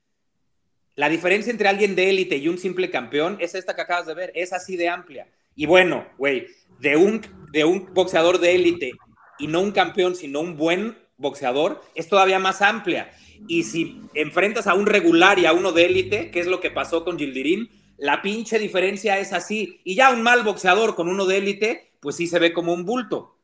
[0.94, 4.14] La diferencia entre alguien de élite y un simple campeón es esta que acabas de
[4.14, 5.28] ver, es así de amplia.
[5.54, 6.48] Y bueno, güey,
[6.80, 7.20] de un,
[7.52, 8.92] de un boxeador de élite
[9.38, 13.10] y no un campeón, sino un buen boxeador, es todavía más amplia.
[13.46, 16.70] Y si enfrentas a un regular y a uno de élite, que es lo que
[16.70, 19.80] pasó con Gildirín, la pinche diferencia es así.
[19.84, 22.84] Y ya un mal boxeador con uno de élite, pues sí se ve como un
[22.84, 23.36] bulto.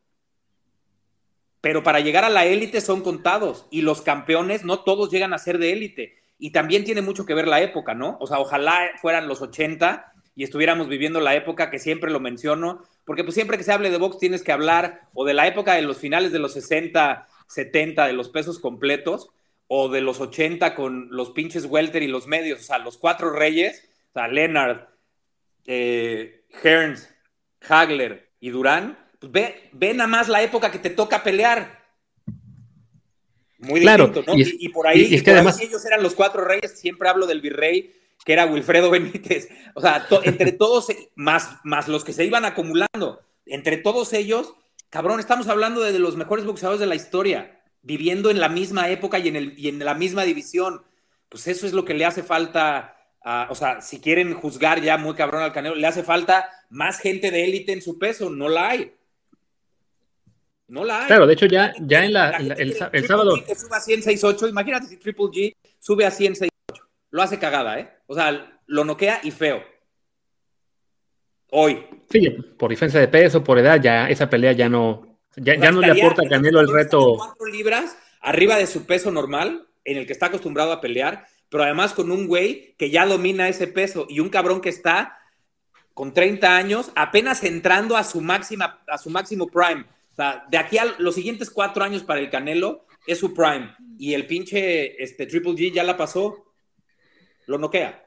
[1.61, 5.38] Pero para llegar a la élite son contados y los campeones no todos llegan a
[5.38, 6.18] ser de élite.
[6.38, 8.18] Y también tiene mucho que ver la época, ¿no?
[8.20, 12.82] O sea, ojalá fueran los 80 y estuviéramos viviendo la época que siempre lo menciono,
[13.04, 15.74] porque pues siempre que se hable de box tienes que hablar o de la época
[15.74, 19.30] de los finales de los 60, 70, de los pesos completos,
[19.66, 23.30] o de los 80 con los pinches Welter y los medios, o sea, los cuatro
[23.30, 24.88] reyes, o sea, Leonard,
[25.66, 27.08] eh, Hearns,
[27.66, 31.82] Hagler y Durán, pues ve, ve nada más la época que te toca pelear.
[33.58, 34.34] Muy distinto, ¿no?
[34.36, 35.58] Y, por ahí, y, además...
[35.60, 37.94] ellos eran los cuatro reyes, siempre hablo del virrey,
[38.24, 39.48] que era Wilfredo Benítez.
[39.74, 44.54] O sea, entre todos, más, más los que se iban acumulando, entre todos ellos,
[44.88, 49.18] cabrón, estamos hablando de los mejores boxeadores de la historia, viviendo en la misma época
[49.18, 50.82] y en, el, y en la misma división.
[51.28, 52.96] Pues eso es lo que le hace falta,
[53.50, 57.30] o sea, si quieren juzgar ya muy cabrón al Canelo, le hace falta más gente
[57.30, 58.94] de élite en su peso, no la hay.
[60.66, 61.06] No la hay.
[61.08, 62.74] Claro, de hecho ya, ya en la, el,
[63.06, 63.34] sábado...
[63.46, 66.48] que sube a 106.8, imagínate si Triple G sube a 106.8.
[67.10, 67.93] Lo hace cagada, ¿eh?
[68.06, 69.62] O sea, lo noquea y feo.
[71.50, 71.86] Hoy.
[72.10, 75.80] Sí, por diferencia de peso, por edad, ya esa pelea ya no, ya, ya no
[75.80, 77.14] le aporta a Canelo el reto.
[77.16, 81.62] Cuatro libras arriba de su peso normal, en el que está acostumbrado a pelear, pero
[81.62, 85.18] además con un güey que ya domina ese peso y un cabrón que está
[85.92, 89.84] con 30 años, apenas entrando a su máxima, a su máximo prime.
[90.12, 93.74] O sea, de aquí a los siguientes cuatro años para el Canelo es su prime.
[93.98, 96.53] Y el pinche este, Triple G ya la pasó.
[97.46, 98.04] Lo noquea.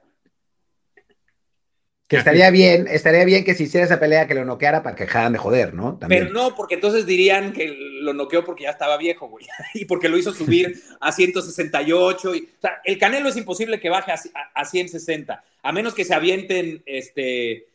[2.07, 5.03] Que estaría bien, estaría bien que si hiciera esa pelea que lo noqueara para que
[5.03, 5.99] dejaran de joder, ¿no?
[6.07, 9.45] Pero no, porque entonces dirían que lo noqueó porque ya estaba viejo, güey.
[9.73, 12.35] Y porque lo hizo subir a 168.
[12.35, 14.19] Y, o sea, el Canelo es imposible que baje a,
[14.55, 17.67] a, 160, a menos que se avienten este,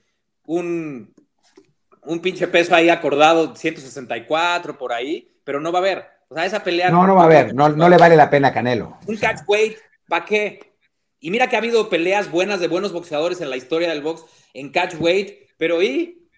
[0.46, 1.12] un,
[2.06, 6.04] un pinche peso ahí acordado, 164 por ahí, pero no va a haber.
[6.28, 6.90] O sea, esa pelea.
[6.90, 8.96] No, no, va a haber, no, no le vale la pena a Canelo.
[9.06, 9.76] Un catch weight,
[10.08, 10.71] ¿para qué?
[11.22, 14.24] Y mira que ha habido peleas buenas de buenos boxeadores en la historia del box
[14.54, 16.28] en catch weight, pero ¿y?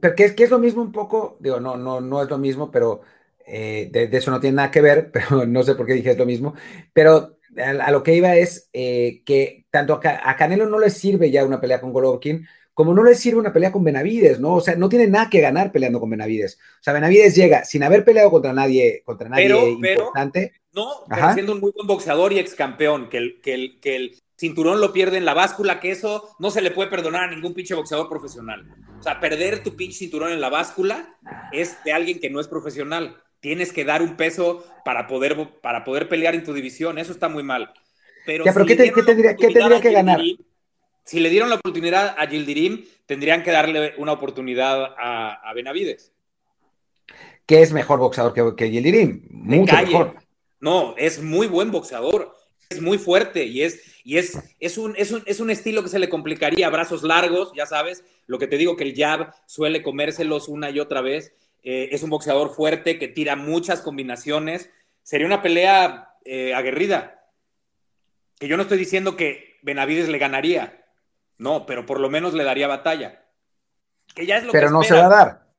[0.00, 2.38] Pero que es, que es lo mismo un poco, digo, no, no, no es lo
[2.38, 3.02] mismo, pero
[3.46, 6.18] eh, de, eso no tiene nada que ver, pero no sé por qué dije es
[6.18, 6.54] lo mismo,
[6.94, 11.30] pero a, lo que iba es eh, que tanto a, a, Canelo no le sirve
[11.30, 14.54] ya una pelea con Golovkin, como no le sirve una pelea con Benavides, ¿no?
[14.54, 16.54] O sea, no tiene nada que ganar peleando con Benavides.
[16.54, 20.54] O sea, Benavides llega sin haber peleado contra nadie, contra nadie importante.
[20.74, 23.96] No, pero siendo un muy buen boxeador y ex campeón, que el, que, el, que
[23.96, 27.30] el cinturón lo pierde en la báscula, que eso no se le puede perdonar a
[27.30, 28.66] ningún pinche boxeador profesional.
[28.98, 31.16] O sea, perder tu pinche cinturón en la báscula
[31.52, 33.16] es de alguien que no es profesional.
[33.40, 36.98] Tienes que dar un peso para poder, para poder pelear en tu división.
[36.98, 37.72] Eso está muy mal.
[38.24, 40.20] Pero, ya, pero ¿qué, tendría, ¿qué, tendría, que ganar?
[41.04, 46.12] si le dieron la oportunidad a Gildirim, tendrían que darle una oportunidad a, Benavides.
[47.46, 49.26] ¿Qué es mejor boxeador que, que Gildirim?
[49.30, 50.21] Mucho mejor.
[50.62, 52.34] No, es muy buen boxeador.
[52.70, 55.90] Es muy fuerte y es, y es, es, un, es, un, es un estilo que
[55.90, 56.70] se le complicaría.
[56.70, 60.78] Brazos largos, ya sabes, lo que te digo que el jab suele comérselos una y
[60.78, 61.34] otra vez.
[61.64, 64.70] Eh, es un boxeador fuerte que tira muchas combinaciones.
[65.02, 67.28] Sería una pelea eh, aguerrida.
[68.38, 70.86] Que yo no estoy diciendo que Benavides le ganaría,
[71.38, 73.24] no, pero por lo menos le daría batalla.
[74.14, 75.52] Que ya es lo pero no se va a dar.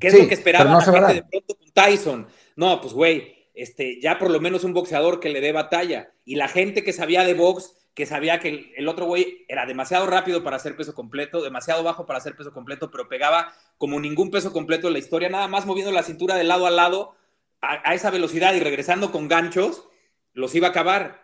[0.00, 2.26] ¿Qué es lo que esperaba no la gente de pronto con Tyson?
[2.56, 6.12] No, pues güey, este, ya por lo menos un boxeador que le dé batalla.
[6.24, 10.06] Y la gente que sabía de box, que sabía que el, otro güey era demasiado
[10.06, 14.30] rápido para hacer peso completo, demasiado bajo para hacer peso completo, pero pegaba como ningún
[14.30, 17.14] peso completo en la historia, nada más moviendo la cintura de lado a lado
[17.60, 19.86] a, a esa velocidad y regresando con ganchos,
[20.32, 21.22] los iba a acabar.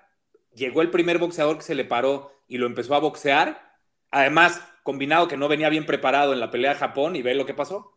[0.55, 3.77] Llegó el primer boxeador que se le paró y lo empezó a boxear.
[4.11, 7.47] Además, combinado que no venía bien preparado en la pelea de Japón y ve lo
[7.47, 7.93] que pasó.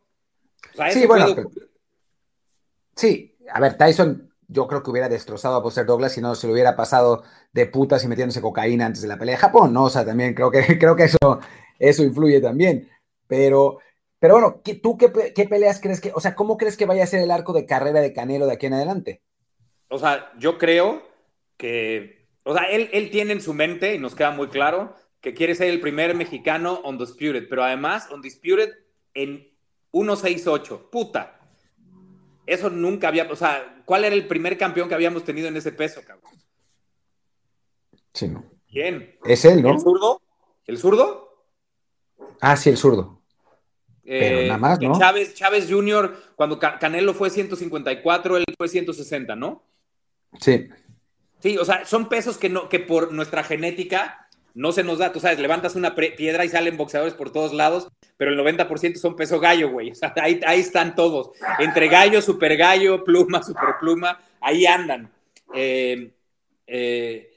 [0.92, 1.36] sí, bueno.
[2.96, 6.46] Sí, a ver, Tyson yo creo que hubiera destrozado a Buster Douglas si no se
[6.46, 7.24] lo hubiera pasado
[7.54, 9.86] de putas y metiéndose cocaína antes de la pelea de Japón, ¿no?
[9.86, 11.40] O sea, también creo que, creo que eso,
[11.80, 12.90] eso influye también.
[13.28, 13.80] Pero,
[14.20, 17.08] pero bueno, ¿tú qué, qué, peleas crees que, o sea, cómo crees que vaya a
[17.08, 19.22] ser el arco de carrera de Canelo de aquí en adelante?
[19.88, 21.02] O sea, yo creo
[21.56, 25.34] que o sea, él, él tiene en su mente, y nos queda muy claro, que
[25.34, 28.72] quiere ser el primer mexicano undisputed, pero además undisputed
[29.14, 29.48] en
[29.92, 30.90] 168.
[30.92, 31.40] Puta.
[32.52, 35.72] Eso nunca había, o sea, ¿cuál era el primer campeón que habíamos tenido en ese
[35.72, 36.30] peso, cabrón?
[38.14, 38.44] Sí, no.
[38.68, 39.16] ¿Quién?
[39.24, 39.72] Es él, ¿no?
[39.72, 40.22] ¿El zurdo?
[40.68, 41.46] ¿El zurdo?
[42.42, 43.22] Ah, sí, el zurdo.
[44.04, 45.00] Pero eh, nada más, ¿no?
[45.00, 49.64] Chávez, Chávez Jr., cuando Canelo fue 154, él fue 160, ¿no?
[50.38, 50.68] Sí.
[51.40, 54.21] Sí, o sea, son pesos que, no, que por nuestra genética
[54.54, 55.12] no se nos da.
[55.12, 57.88] Tú sabes, levantas una piedra y salen boxeadores por todos lados,
[58.18, 59.92] pero el 90% son peso gallo, güey.
[59.92, 61.32] O sea, ahí, ahí están todos.
[61.60, 65.12] Entre gallo, super gallo, pluma, super pluma, ahí andan.
[65.54, 66.12] Eh,
[66.68, 67.32] eh,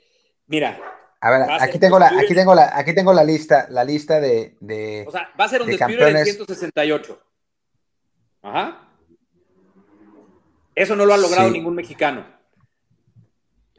[0.46, 0.80] mira.
[1.20, 5.04] A ver, aquí tengo, la, aquí, tengo la, aquí tengo la lista, la lista de,
[5.06, 7.22] O sea, va a ser un despido en 168.
[8.42, 8.80] Ajá.
[10.74, 12.26] Eso no lo ha logrado ningún mexicano.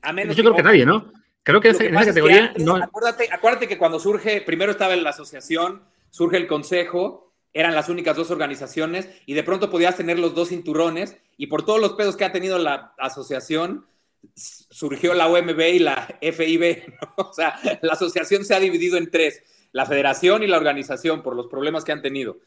[0.02, 1.12] A menos Yo creo que, nadie, ¿no?
[1.46, 2.76] Creo que, en esa categoría no.
[2.76, 8.18] Acuérdate, acuérdate que cuando surge, primero estaba la asociación, surge el consejo, eran las únicas
[8.18, 12.18] dos organizaciones y de pronto podías tener los dos cinturones y por todos los pedos
[12.18, 13.86] que ha tenido la asociación
[14.34, 16.82] surgió la OMB y la FIB,
[17.18, 21.36] o sea, la asociación se ha dividido en tres, la federación y la organización por
[21.36, 22.40] los problemas que han tenido.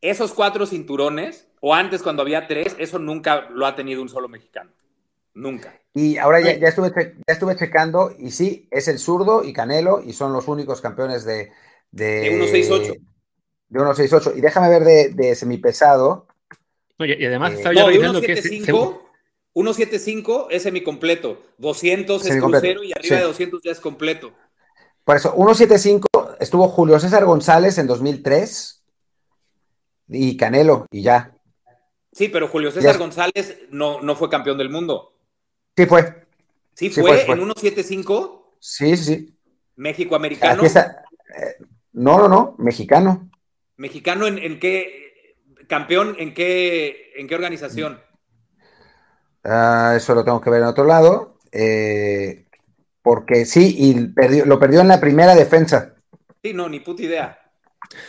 [0.00, 4.28] Esos cuatro cinturones, o antes cuando había tres, eso nunca lo ha tenido un solo
[4.28, 4.70] mexicano.
[5.34, 5.78] Nunca.
[5.92, 10.12] Y ahora ya, estuve, ya estuve checando y sí, es el zurdo y Canelo y
[10.12, 11.52] son los únicos campeones de...
[11.90, 12.94] De, de 168
[13.68, 14.36] de 1.68.
[14.36, 16.26] Y déjame ver de, de semipesado.
[16.98, 19.00] Oye, y además eh, estaba no, 1.75,
[19.54, 21.42] 1.75 es semicompleto.
[21.58, 24.32] 200 es crucero y arriba de 200 ya es completo.
[25.04, 28.82] Por eso, 1.75 estuvo Julio César González en 2003
[30.08, 31.34] y Canelo y ya.
[32.12, 35.13] Sí, pero Julio César González no, no fue campeón del mundo.
[35.76, 36.26] Sí fue.
[36.74, 38.42] ¿Sí, fue, en 1.75?
[38.58, 39.38] Sí, sí, sí.
[39.76, 40.64] ¿México americano?
[40.64, 41.56] Eh,
[41.92, 43.30] no, no, no, mexicano.
[43.76, 45.36] ¿Mexicano en, qué?
[45.68, 48.00] ¿Campeón en qué, en qué organización?
[49.44, 51.38] Ah, eso lo tengo que ver en otro lado.
[51.52, 52.46] Eh,
[53.02, 55.94] porque sí, y perdió, lo perdió en la primera defensa.
[56.42, 57.38] Sí, no, ni puta idea.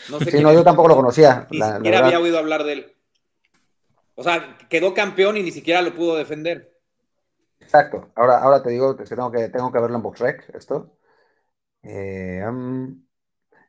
[0.09, 1.47] No sé sí, no, yo tampoco lo conocía.
[1.51, 2.95] Ni siquiera había oído hablar de él.
[4.15, 6.74] O sea, quedó campeón y ni siquiera lo pudo defender.
[7.75, 8.11] Exacto.
[8.15, 10.97] Ahora, ahora te digo que tengo que, tengo que verlo en BoxRec, esto.
[11.83, 12.43] Eh,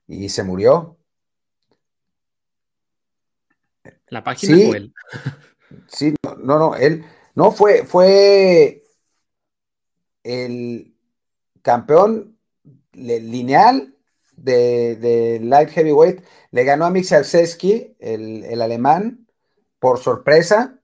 [0.06, 0.98] y se murió.
[4.08, 4.94] ¿La página sí, o él?
[5.88, 7.04] Sí, no, no, él.
[7.34, 8.84] No, fue, fue
[10.22, 10.96] el
[11.62, 12.38] campeón
[12.92, 13.96] lineal
[14.36, 16.22] de, light heavyweight.
[16.52, 19.26] Le ganó a Mixalseski, el, el alemán,
[19.80, 20.75] por sorpresa,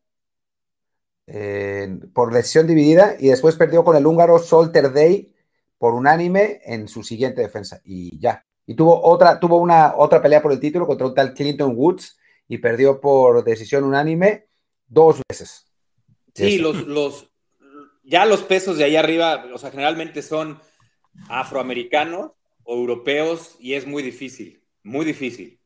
[1.35, 5.33] eh, por decisión dividida, y después perdió con el húngaro Solter Day
[5.79, 7.81] por unánime en su siguiente defensa.
[7.85, 8.45] Y ya.
[8.67, 12.19] Y tuvo otra, tuvo una otra pelea por el título contra un tal Clinton Woods
[12.49, 14.47] y perdió por decisión unánime
[14.87, 15.65] dos veces.
[16.35, 17.31] Sí, los, los,
[18.03, 20.61] ya los pesos de ahí arriba, o sea, generalmente son
[21.31, 22.33] afroamericanos
[22.65, 25.59] o europeos y es muy difícil, muy difícil.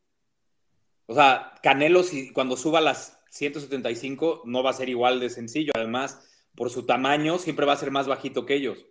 [1.07, 5.73] O sea, Canelo, si, cuando suba las 175, no va a ser igual de sencillo.
[5.75, 6.21] Además,
[6.55, 8.87] por su tamaño, siempre va a ser más bajito que ellos.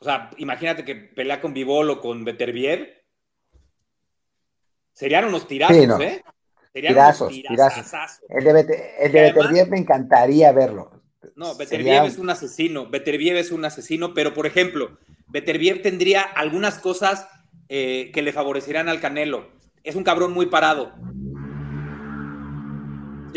[0.00, 3.02] O sea, imagínate que pelea con Vivol o con Beterbiev.
[4.92, 6.22] Serían unos tirazos, ¿eh?
[6.72, 8.20] tirazos, tirazos.
[8.28, 10.90] El de, el me encantaría verlo.
[11.34, 12.88] No, Beterbiev es un asesino.
[12.88, 17.28] Beterbiev es un asesino, pero por ejemplo, Beterbiev tendría algunas cosas
[17.68, 19.50] eh, que le favorecerán al Canelo.
[19.82, 20.92] Es un cabrón muy parado.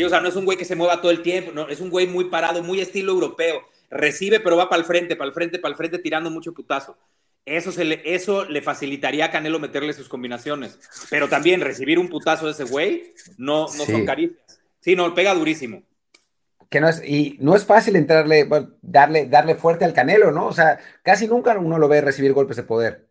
[0.04, 1.90] O sea, no es un güey que se mueva todo el tiempo, no, es un
[1.90, 3.62] güey muy parado, muy estilo europeo.
[3.90, 6.96] Recibe, pero va para el frente, para el frente, para el frente, tirando mucho putazo.
[7.44, 10.78] Eso, se le, eso le facilitaría a Canelo meterle sus combinaciones.
[11.08, 14.60] Pero también recibir un putazo de ese güey no, no son caricias.
[14.80, 15.82] Sí, no, pega durísimo.
[16.68, 18.48] Que no es, y no es fácil entrarle,
[18.80, 20.46] darle, darle fuerte al Canelo, ¿no?
[20.46, 23.10] O sea, casi nunca uno lo ve recibir golpes de poder.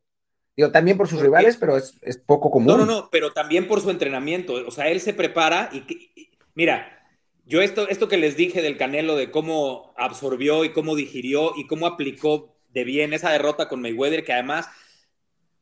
[0.60, 1.94] Digo, también por sus rivales, pero es,
[2.26, 2.68] poco común.
[2.68, 4.54] No, no, no, pero también por su entrenamiento.
[4.68, 6.29] O sea, él se prepara y,
[6.60, 7.08] mira,
[7.46, 11.68] yo esto, esto que les dije del Canelo, de cómo absorbió y cómo digirió y
[11.68, 14.68] cómo aplicó de bien esa derrota con Mayweather, que además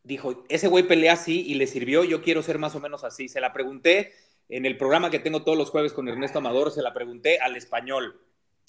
[0.02, 3.30] dijo, ese güey pelea así y le sirvió, yo quiero ser más o menos así.
[3.30, 4.12] Se la pregunté
[4.50, 7.56] en el programa que tengo todos los jueves con Ernesto Amador, se la pregunté al
[7.56, 8.20] español,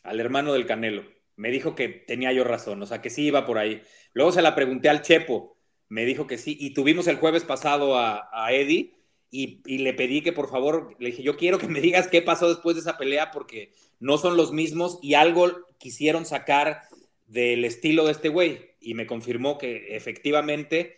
[0.02, 1.04] al hermano del Canelo.
[1.34, 3.80] Me dijo que tenía yo razón, o sea, que sí iba por ahí.
[4.12, 5.56] Luego se la pregunté al Chepo,
[5.88, 6.58] me dijo que sí.
[6.60, 8.97] Y tuvimos el jueves pasado a, Eddie
[9.30, 12.22] y, y, le pedí que por favor, le dije, yo quiero que me digas qué
[12.22, 16.82] pasó después de esa pelea porque no son los mismos y algo quisieron sacar
[17.26, 20.96] del estilo de este güey y me confirmó que efectivamente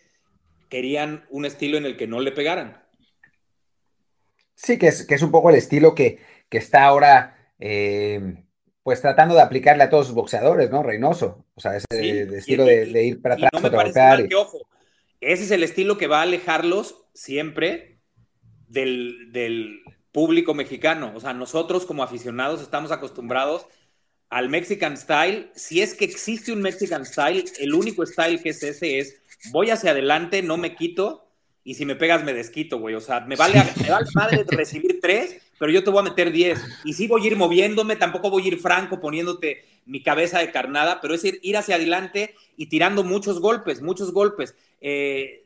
[0.69, 2.81] querían un estilo en el que no le pegaran.
[4.55, 8.43] Sí, que es, que es un poco el estilo que, está ahora eh,
[8.83, 10.83] pues tratando de aplicarle a todos los boxeadores, ¿no?
[10.83, 11.45] Reynoso.
[11.55, 13.51] O sea, ese estilo de, ir para atrás.
[13.53, 14.67] no me parece mal que, ojo,
[15.19, 17.90] ese es el estilo que va a alejarlos siempre
[18.71, 21.11] del, del público mexicano.
[21.15, 23.65] O sea, nosotros como aficionados estamos acostumbrados
[24.29, 28.63] al Mexican Style, si es que existe un Mexican Style, el único style que es
[28.63, 31.27] ese es voy hacia adelante, no me quito,
[31.63, 32.95] y si me pegas me desquito, güey.
[32.95, 36.31] O sea, me vale, me vale madre recibir tres, pero yo te voy a meter
[36.31, 36.59] diez.
[36.85, 40.51] Y sí voy a ir moviéndome, tampoco voy a ir franco poniéndote mi cabeza de
[40.51, 44.55] carnada, pero es ir, hacia adelante y tirando muchos golpes, muchos golpes.
[44.79, 45.45] Eh,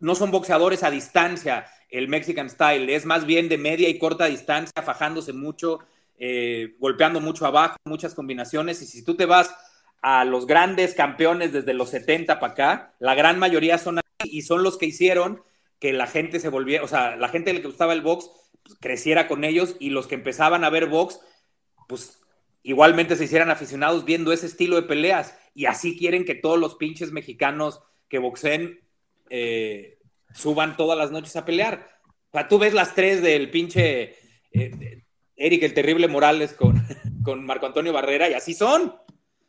[0.00, 4.26] no son boxeadores a distancia el Mexican Style, es más bien de media y corta
[4.26, 5.80] distancia, fajándose mucho,
[6.18, 9.54] eh, golpeando mucho abajo, muchas combinaciones, y si tú te vas
[10.02, 14.42] a los grandes campeones desde los 70 para acá, la gran mayoría son así y
[14.42, 15.42] son los que hicieron
[15.78, 18.30] que la gente se volviera, o sea, la gente que gustaba el box
[18.62, 21.20] pues, creciera con ellos y los que empezaban a ver box,
[21.88, 22.20] pues
[22.62, 25.38] igualmente se hicieran aficionados viendo ese estilo de peleas.
[25.54, 28.80] Y así quieren que todos los pinches mexicanos que boxeen
[29.30, 29.95] eh,
[30.36, 31.88] suban todas las noches a pelear.
[32.30, 34.16] O sea, tú ves las tres del pinche
[34.52, 35.02] eh,
[35.36, 36.84] Eric el Terrible Morales con,
[37.24, 38.94] con Marco Antonio Barrera y así son.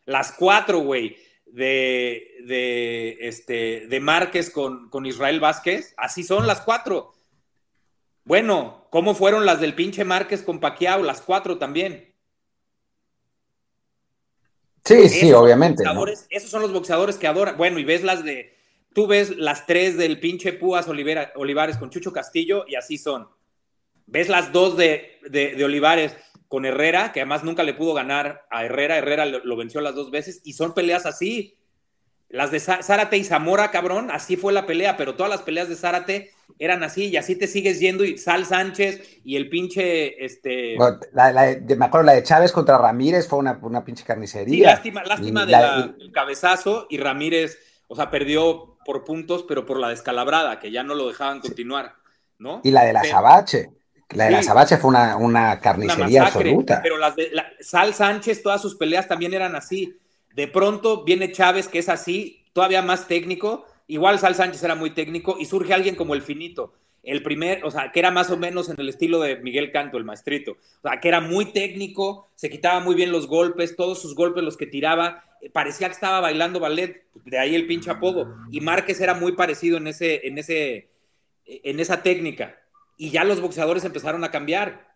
[0.06, 6.62] Las cuatro, güey, de, de, este, de Márquez con, con Israel Vázquez, así son las
[6.62, 7.12] cuatro.
[8.24, 11.04] Bueno, ¿cómo fueron las del pinche Márquez con Paquiao?
[11.04, 12.14] Las cuatro también.
[14.84, 15.84] Sí, sí, obviamente.
[16.30, 17.58] Esos son los boxeadores que adoran.
[17.58, 18.57] Bueno, y ves las de.
[18.98, 23.28] Tú ves las tres del pinche Púas Olivares con Chucho Castillo y así son.
[24.08, 26.18] Ves las dos de, de Olivares
[26.48, 30.10] con Herrera, que además nunca le pudo ganar a Herrera, Herrera lo, venció las dos
[30.10, 31.60] veces, y son peleas así.
[32.28, 35.76] Las de Zárate y Zamora, cabrón, así fue la pelea, pero todas las peleas de
[35.76, 40.76] Zárate eran así, y así te sigues yendo, y Sal Sánchez y el pinche, este...
[40.76, 44.56] me acuerdo, la de Chávez contra Ramírez fue una, una pinche carnicería.
[44.82, 49.90] Sí, lástima, lástima del cabezazo, y Ramírez, o sea, perdió por puntos, pero por la
[49.90, 51.96] descalabrada, que ya no lo dejaban continuar,
[52.40, 52.62] ¿no?
[52.64, 53.70] Y la de la Sabache.
[54.12, 56.80] La de la Sabache fue una, carnicería absoluta.
[56.82, 57.30] Pero las de
[57.60, 60.00] Sal Sánchez, todas sus peleas también eran así.
[60.34, 63.66] De pronto viene Chávez, que es así, todavía más técnico.
[63.88, 66.72] Igual Sal Sánchez era muy técnico y surge alguien como el finito.
[67.08, 69.97] El primer, o sea, que era más o menos en el estilo de Miguel Canto,
[69.97, 70.51] el maestrito.
[70.51, 74.43] O sea, que era muy técnico, se quitaba muy bien los golpes, todos sus golpes
[74.43, 78.36] los que tiraba, eh, parecía que estaba bailando ballet, de ahí el pinche apodo.
[78.51, 80.89] Y Márquez era muy parecido en, ese, en, ese,
[81.45, 82.58] en esa técnica
[82.97, 84.88] y ya los boxeadores empezaron a cambiar.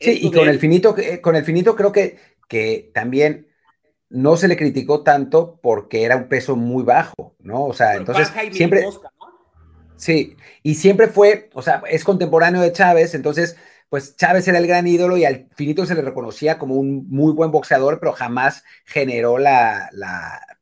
[0.00, 3.48] Sí, y con el finito, eh, con el finito creo que, que también
[4.10, 7.64] no se le criticó tanto porque era un peso muy bajo, ¿no?
[7.64, 8.84] O sea, entonces siempre.
[9.98, 13.56] Sí, y siempre fue, o sea, es contemporáneo de Chávez, entonces,
[13.90, 17.32] pues Chávez era el gran ídolo y al finito se le reconocía como un muy
[17.32, 19.90] buen boxeador, pero jamás generó la,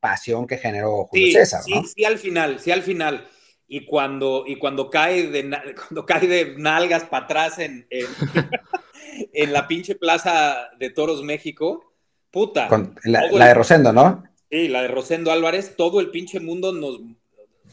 [0.01, 1.63] pasión que generó Julio César.
[1.69, 1.83] ¿no?
[1.83, 3.29] Sí, sí, al final, sí, al final
[3.69, 7.87] y cuando, y cuando, cae, de, cuando cae de nalgas para atrás en,
[9.33, 11.95] en, la pinche plaza de Toros México,
[12.31, 12.69] puta.
[13.05, 14.25] la, de Rosendo, ¿no?
[14.51, 17.01] Sí, la de Rosendo Álvarez, todo el pinche mundo nos...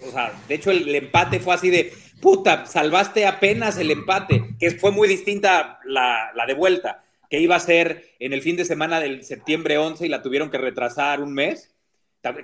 [0.02, 4.72] O sea, de hecho el, empate fue así de, puta, salvaste apenas el empate, que
[4.72, 8.66] fue muy distinta la, la de vuelta, que iba a ser en el fin de
[8.66, 11.74] semana del septiembre 11 y la tuvieron que retrasar un mes,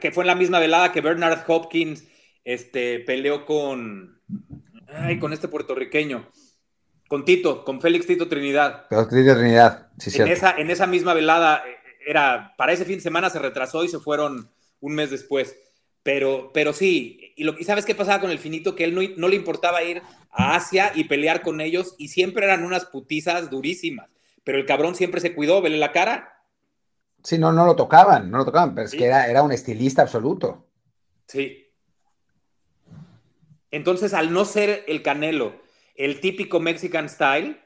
[0.01, 2.03] que fue en la misma velada que Bernard Hopkins
[2.43, 4.19] este, peleó con,
[4.87, 6.27] ay, con este puertorriqueño,
[7.07, 8.87] con Tito, con Félix Tito Trinidad.
[8.89, 11.77] Tito Trinidad, sí, en esa, en esa misma velada, eh,
[12.07, 15.55] era, para ese fin de semana se retrasó y se fueron un mes después.
[16.01, 18.75] Pero, pero sí, y, lo, y ¿sabes qué pasaba con el finito?
[18.75, 22.45] Que él no, no, le importaba ir a Asia y pelear con ellos y siempre
[22.45, 24.09] eran unas putizas durísimas.
[24.43, 26.43] Pero el cabrón siempre se cuidó, vele la cara.
[27.23, 30.01] Sí, no, no lo tocaban, no lo tocaban, pero es que era, era un estilista
[30.01, 30.67] absoluto.
[31.27, 31.69] Sí,
[33.71, 35.61] entonces, al no ser el Canelo
[35.95, 37.59] el típico Mexican style,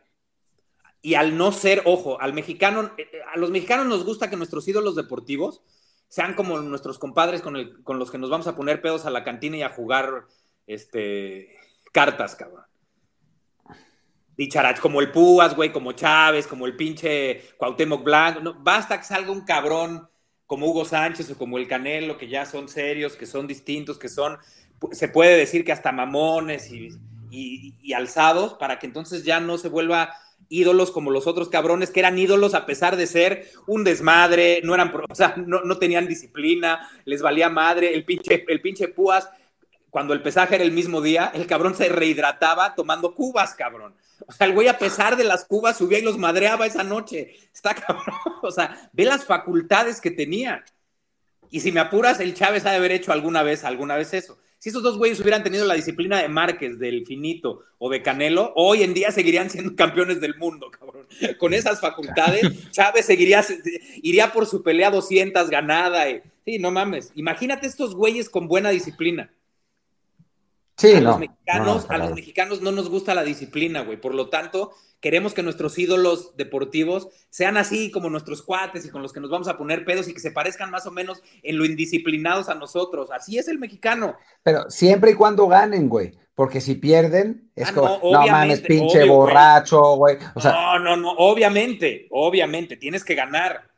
[1.04, 4.38] y al no ser, ojo, al mexicano, eh, eh, a los mexicanos nos gusta que
[4.38, 5.62] nuestros ídolos deportivos
[6.14, 7.56] sean como nuestros compadres con,
[7.98, 10.26] los que nos vamos a poner pedos a la cantina y a jugar
[10.68, 11.58] este,
[11.92, 12.62] cartas, cabrón.
[14.38, 18.42] Dicharach, como el Púas, güey, como Chávez, como el pinche Cuauhtémoc Blanco.
[18.42, 20.08] No, basta que salga un cabrón
[20.46, 24.08] como Hugo Sánchez o como el Canelo, que ya son serios, que son distintos, que
[24.08, 24.38] son
[24.92, 30.14] se puede decir que hasta mamones y, alzados, para que entonces ya no se vuelva
[30.54, 34.76] ídolos como los otros cabrones que eran ídolos a pesar de ser un desmadre, no
[34.76, 39.30] eran, o sea, no, tenían disciplina, les valía madre, el pinche, el pinche Púas,
[39.90, 43.96] cuando el pesaje era el mismo día, el cabrón se rehidrataba tomando cubas, cabrón.
[44.28, 47.36] O sea, el güey a pesar de las cubas subía y los madreaba esa noche.
[47.54, 50.64] Está cabrón, o sea, ve las facultades que tenía.
[51.50, 54.40] Y si me apuras, el Chávez ha de haber hecho alguna vez, alguna vez eso.
[54.64, 58.54] Si esos dos güeyes hubieran tenido la disciplina de Márquez, del Finito o de Canelo,
[58.56, 61.06] hoy en día seguirían siendo campeones del mundo, cabrón.
[61.38, 63.44] Con esas facultades, Chávez seguiría,
[64.02, 66.10] iría por su pelea 200 ganada.
[66.10, 67.12] Y, sí, no mames.
[67.16, 69.34] Imagínate estos güeyes con buena disciplina.
[70.78, 74.00] Sí, a Los mexicanos, a los mexicanos no nos gusta la disciplina, güey.
[74.00, 79.02] Por lo tanto, queremos que nuestros ídolos deportivos sean así como nuestros cuates y con
[79.02, 81.58] los que nos vamos a poner pedos y que se parezcan más o menos en
[81.58, 83.12] lo indisciplinados a nosotros.
[83.12, 84.16] Así es el mexicano.
[84.42, 86.14] Pero siempre y cuando ganen, güey.
[86.36, 90.18] Porque si pierden, es ah, como, no, mames, pinche borracho, güey.
[90.44, 93.70] no, no, no, obviamente, obviamente, tienes que ganar.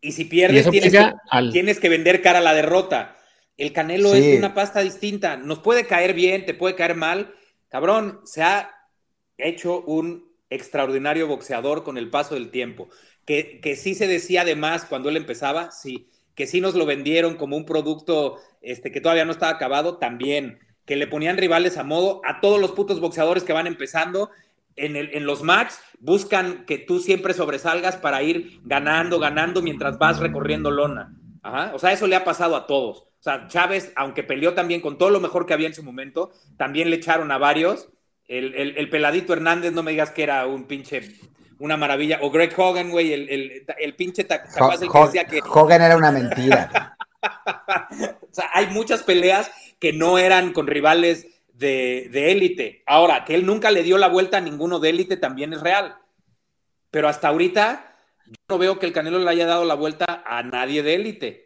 [0.00, 1.12] Y si pierdes, tienes, que,
[1.52, 3.13] tienes que vender cara a la derrota.
[3.56, 5.36] El Canelo es una pasta distinta.
[5.36, 7.34] Nos puede caer bien, te puede caer mal.
[7.68, 8.70] Cabrón, se ha
[9.38, 12.88] hecho un extraordinario boxeador con el paso del tiempo.
[13.24, 16.08] Que, que sí se decía además cuando él empezaba, sí.
[16.34, 20.58] Que sí nos lo vendieron como un producto este, que todavía no estaba acabado, también.
[20.84, 24.30] Que le ponían rivales a modo a todos los putos boxeadores que van empezando
[24.76, 29.98] en, el, en los match buscan que tú siempre sobresalgas para ir ganando, ganando mientras
[29.98, 31.14] vas recorriendo lona.
[31.44, 33.00] O sea, eso le ha pasado a todos.
[33.00, 36.32] O sea, Chávez, aunque peleó también con todo lo mejor que había en su momento,
[36.56, 37.88] también le echaron a varios.
[38.26, 41.02] El, peladito Hernández, no me digas que era un pinche,
[41.58, 42.18] una maravilla.
[42.22, 45.40] O Greg Hogan, güey, el, el, pinche capaz el que decía que...
[45.42, 46.96] Hogan era una mentira.
[48.22, 52.82] o sea, hay muchas peleas que no eran con rivales de élite.
[52.86, 55.96] Ahora, que él nunca le dio la vuelta a ninguno de élite también es real.
[56.90, 57.93] Pero hasta ahorita
[58.26, 61.44] yo no veo que el Canelo le haya dado la vuelta a nadie de élite.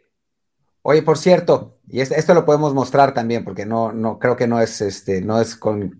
[0.81, 4.61] Oye, por cierto, y esto lo podemos mostrar también, porque no, no creo que no
[4.61, 5.99] es este, no es con,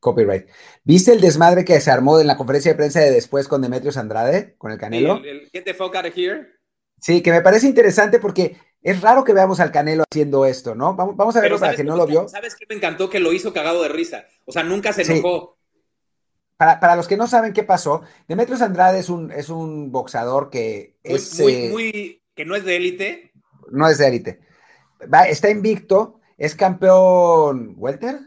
[0.00, 0.46] copyright.
[0.84, 3.96] ¿Viste el desmadre que se armó en la conferencia de prensa de después con Demetrios
[3.96, 5.22] Andrade, con el Canelo?
[5.22, 6.46] el, Get the fuck out of here.
[7.00, 10.94] Sí, que me parece interesante porque es raro que veamos al Canelo haciendo esto, ¿no?
[10.94, 12.26] Vamos, a verlo para que no lo vio.
[12.28, 13.10] ¿Sabes qué me encantó?
[13.10, 14.24] Que lo hizo cagado de risa.
[14.46, 15.57] O sea, nunca se enojó.
[16.58, 20.96] Para, los que no saben qué pasó, Demetrios Andrade es un, es un boxeador que
[21.04, 21.38] es.
[21.38, 23.32] Muy, eh, muy, que no es de élite.
[23.70, 24.40] No es de élite.
[25.28, 27.74] Está invicto, es campeón.
[27.76, 28.18] ¿Welter?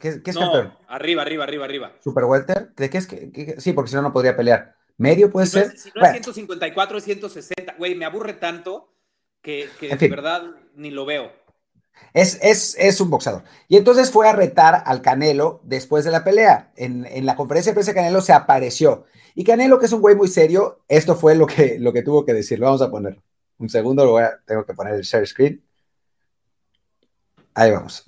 [0.00, 0.72] ¿Qué, es campeón?
[0.88, 1.92] Arriba, arriba, arriba, arriba.
[2.02, 2.74] ¿Super Welter?
[2.74, 4.76] ¿De qué es que, Sí, porque si no, no podría pelear.
[4.96, 5.76] ¿Medio puede ser?
[5.76, 7.74] si no es 154, es 160.
[7.76, 8.94] Güey, me aburre tanto
[9.42, 10.42] que, de verdad
[10.74, 11.30] ni lo veo.
[12.12, 13.42] Es, es, un boxeador.
[13.66, 16.70] Y entonces fue a retar al Canelo después de la pelea.
[16.76, 19.04] En, la conferencia de prensa Canelo se apareció.
[19.34, 22.24] Y Canelo, que es un güey muy serio, esto fue lo que, lo que tuvo
[22.24, 22.60] que decir.
[22.60, 23.20] Vamos a poner.
[23.58, 25.60] Un segundo, lo voy a, tengo que poner el share screen.
[27.54, 28.04] Ahí vamos.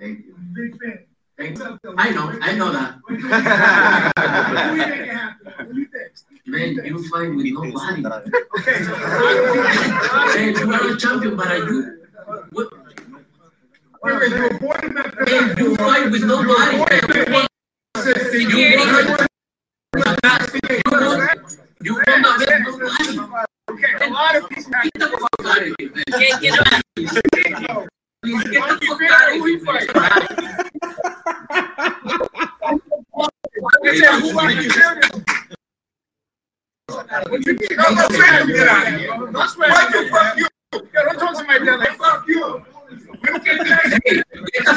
[0.00, 0.16] I
[2.10, 2.94] know, I know that.
[6.46, 8.02] Man, you fight with nobody.
[8.58, 8.80] Okay.
[10.36, 11.98] Man, you are a champion, but are you?
[12.50, 12.68] What?
[14.02, 16.76] Man, you fight with nobody.
[16.76, 16.82] You
[17.32, 17.46] won.
[21.82, 23.18] You won against nobody.
[23.70, 24.72] Okay, a lot of people.
[24.82, 26.04] Get the fuck out of here, man.
[26.08, 27.08] Can't get out of here.
[28.22, 28.60] Get the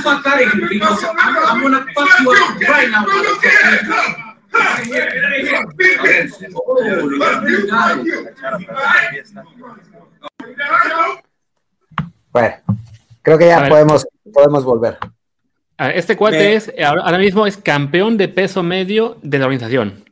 [0.03, 0.93] fuck out of here.
[12.31, 12.55] Bueno,
[13.24, 14.99] creo que ya podemos, podemos volver.
[15.80, 20.05] Este cuate es, ahora mismo es campeón de peso medio de la organización.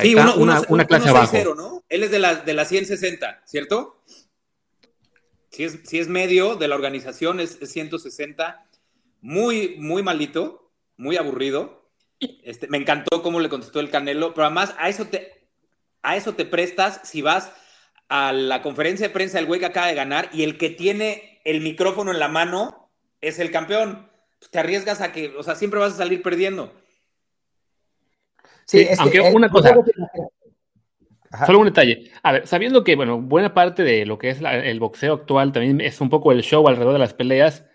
[0.00, 1.36] sí, una, clase abajo.
[1.56, 1.82] ¿no?
[1.88, 4.00] Él es de la, de la 160, ¿cierto?
[5.50, 8.64] Si es, si es medio de la organización, es, 160.
[9.20, 11.90] Muy, muy malito, muy aburrido.
[12.20, 15.48] Este, me encantó cómo le contestó el Canelo, pero además a eso te,
[16.02, 17.50] a eso te prestas si vas
[18.08, 21.37] a la conferencia de prensa del güey que acaba de ganar y el que tiene
[21.48, 22.90] el micrófono en la mano
[23.22, 24.06] es el campeón.
[24.38, 26.72] Pues, te arriesgas a que, o sea, siempre vas a salir perdiendo.
[28.66, 29.74] Sí, aunque una cosa.
[31.46, 32.10] Solo un detalle.
[32.22, 35.80] A ver, sabiendo que, bueno, buena parte de lo que es el boxeo actual también
[35.80, 37.66] es un poco el show alrededor de las peleas,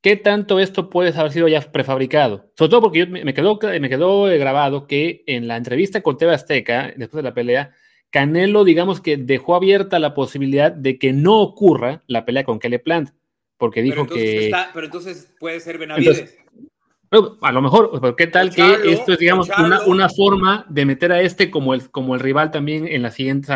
[0.00, 2.50] ¿qué tanto esto puede haber sido ya prefabricado?
[2.56, 6.34] Sobre todo porque yo, me, quedó, me quedó grabado que en la entrevista con TV
[6.34, 7.74] Azteca, después de la pelea,
[8.12, 12.78] Canelo, digamos que dejó abierta la posibilidad de que no ocurra la pelea con Kelly
[12.78, 13.10] Plant
[13.62, 14.50] porque dijo que...
[14.74, 16.36] pero entonces puede ser Benavides.
[17.40, 19.48] a lo mejor, ¿qué tal que esto es, digamos,
[19.86, 23.52] una, forma de meter a este como el, como el rival también en la siguiente...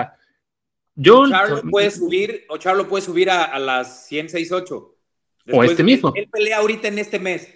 [0.95, 4.97] yo, Charlo puede subir, o Charlo puede subir a, las 168.
[5.53, 6.13] o este mismo.
[6.15, 7.53] Él, pelea ahorita en este mes.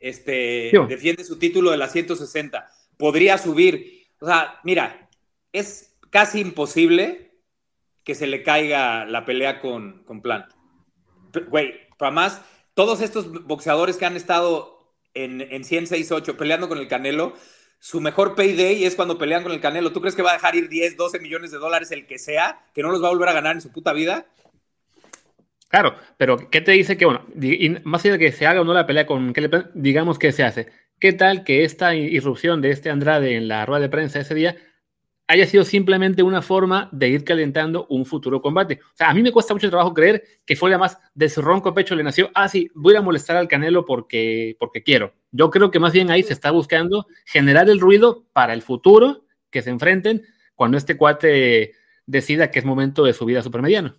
[0.00, 2.68] Este, defiende su título de las 160.
[2.96, 4.08] Podría subir.
[4.20, 5.08] O sea, mira,
[5.52, 7.32] es casi imposible
[8.04, 10.46] que se le caiga la pelea con, con Plant.
[11.48, 12.40] Güey, además,
[12.74, 17.34] todos estos boxeadores que han estado en, en 168 peleando con el Canelo,
[17.80, 19.90] su mejor payday es cuando pelean con el Canelo.
[19.92, 22.60] ¿Tú crees que va a dejar ir 10, 12 millones de dólares, el que sea,
[22.72, 24.24] que no los va a volver a ganar en su puta vida?
[25.68, 27.26] Claro, pero ¿qué te dice que, bueno,
[27.82, 29.32] más allá de que se haga o no la pelea con
[29.74, 30.68] digamos que se hace?
[31.00, 34.56] ¿Qué tal que esta irrupción de este Andrade en la rueda de prensa ese día
[35.26, 38.80] haya sido simplemente una forma de ir calentando un futuro combate?
[38.82, 41.72] O sea, a mí me cuesta mucho trabajo creer que fue más de su ronco
[41.72, 45.14] pecho le nació, ah, sí, voy a molestar al Canelo porque, porque quiero.
[45.30, 49.24] Yo creo que más bien ahí se está buscando generar el ruido para el futuro
[49.50, 50.22] que se enfrenten
[50.54, 51.72] cuando este cuate
[52.06, 53.96] decida que es momento de su vida supermediano.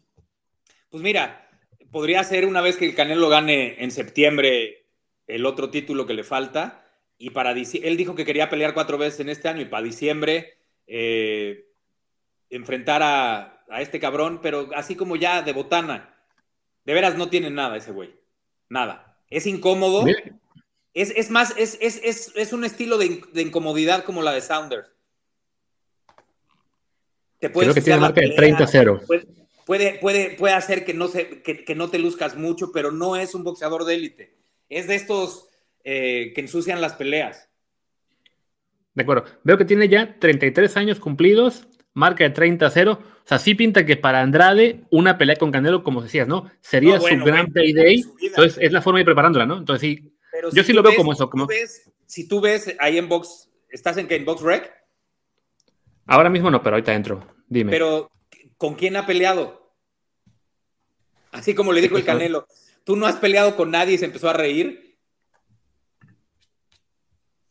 [0.90, 1.50] Pues mira,
[1.92, 4.86] podría ser una vez que el Canelo gane en septiembre
[5.28, 6.86] el otro título que le falta.
[7.18, 10.55] Y para él dijo que quería pelear cuatro veces en este año y para diciembre
[10.88, 11.66] eh,
[12.50, 16.14] enfrentar a, este cabrón, pero así como ya de botana.
[16.86, 18.14] De veras no tiene nada ese güey.
[18.70, 19.20] Nada.
[19.30, 20.06] Es incómodo.
[20.94, 24.88] Es, más, es, un estilo de, incomodidad como la de Saunders.
[27.40, 29.26] Te Creo que tiene marca de 30-0
[29.66, 33.36] puede, puede, puede hacer que no, se, que, no te luzcas mucho, pero no es
[33.36, 34.38] un boxeador de élite.
[34.70, 35.50] Es de estos
[35.84, 37.50] eh, que ensucian las peleas.
[38.96, 39.26] De acuerdo.
[39.44, 42.98] Veo que tiene ya 33 años cumplidos, marca de 30-0.
[42.98, 46.50] O sea, sí pinta que para Andrade una pelea con Canelo, como decías, ¿no?
[46.62, 48.04] Sería su gran payday.
[48.22, 49.58] Entonces es la forma de ir preparándola, ¿no?
[49.58, 50.14] Entonces sí,
[50.54, 51.30] yo sí lo veo como eso.
[51.30, 51.48] Como...
[52.06, 54.16] si tú ves ahí en Box, ¿estás en qué?
[54.16, 54.72] ¿En Box Rec?
[56.08, 57.28] Ahora mismo no, pero ahorita entro.
[57.48, 57.72] Dime.
[57.72, 58.12] Pero
[58.58, 59.74] ¿con quién ha peleado?
[61.32, 62.48] Así como le dijo el Canelo,
[62.86, 64.95] tú no has peleado con nadie y se empezó a reír.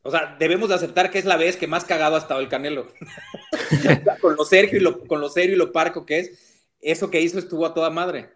[0.07, 2.49] O sea, debemos de aceptar que es la vez que más cagado ha estado el
[2.49, 2.89] Canelo.
[4.21, 7.23] con, lo serio y lo, con lo serio y lo parco que es, eso que
[7.23, 8.29] hizo estuvo a toda madre.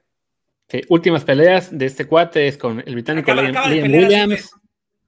[0.69, 4.51] Sí, últimas peleas de este cuate es con el británico Liam, Williams.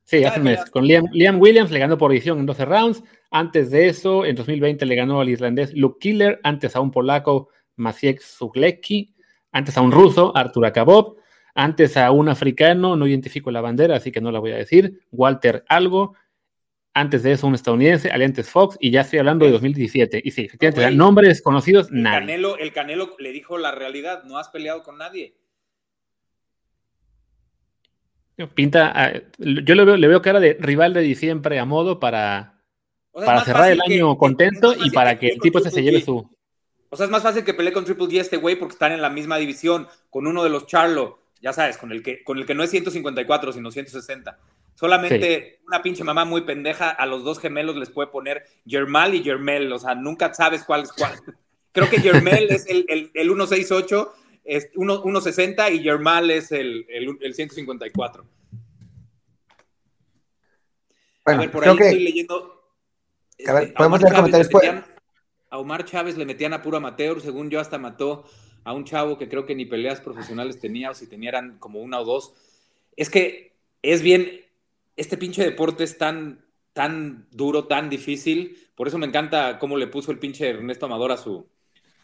[0.04, 0.64] Sí, hace un mes.
[0.70, 3.02] Con Liam, Williams le ganó por edición en 12 rounds.
[3.30, 6.40] Antes de eso, en 2020 le ganó al irlandés Luke Killer.
[6.42, 9.14] Antes a un polaco, Maciek Zuglecki.
[9.50, 11.16] Antes a un ruso, Artur Akabov.
[11.54, 15.00] Antes a un africano, no identifico la bandera, así que no la voy a decir,
[15.10, 16.14] Walter Algo.
[16.92, 18.76] Antes de eso, un estadounidense, Alientes Fox.
[18.80, 20.20] Y ya estoy hablando de 2017.
[20.24, 22.20] Y sí, efectivamente, nombres conocidos, el nadie.
[22.20, 25.36] Canelo, el Canelo le dijo la realidad: no has peleado con nadie.
[28.54, 32.62] Pinta, ah, yo le veo, le veo cara de rival de diciembre a modo para,
[33.12, 36.28] para cerrar el año contento y para que, el tipo ese se lleve su.
[36.88, 39.02] O sea, es más fácil que pelee con Triple G este güey porque están en
[39.02, 42.46] la misma división, con uno de los Charlo, ya sabes, con el que, con el
[42.46, 44.38] que no es 154, sino 160.
[44.80, 49.22] Solamente una pinche mamá muy pendeja a los dos gemelos les puede poner Germal y
[49.22, 51.12] Germel, o sea, nunca sabes cuál es cuál.
[51.72, 57.34] Creo que Germel es el, el, el 168 es 1.60 y Germal es el, el,
[57.34, 58.24] 154.
[61.26, 62.64] a ver, por ahí estoy leyendo.
[63.46, 64.84] A ver, este, podemos leer comentarios.
[65.50, 68.24] a Omar Chávez le metían a puro amateur, según yo hasta mató
[68.64, 71.80] a un chavo que creo que ni peleas profesionales tenía, o si tenía eran como
[71.80, 72.32] una o dos.
[72.96, 73.52] Es que
[73.82, 74.40] es bien,
[75.00, 76.44] este pinche deporte es tan,
[76.74, 81.10] tan duro, tan difícil, por eso me encanta cómo le puso el pinche Ernesto Amador
[81.10, 81.48] a su,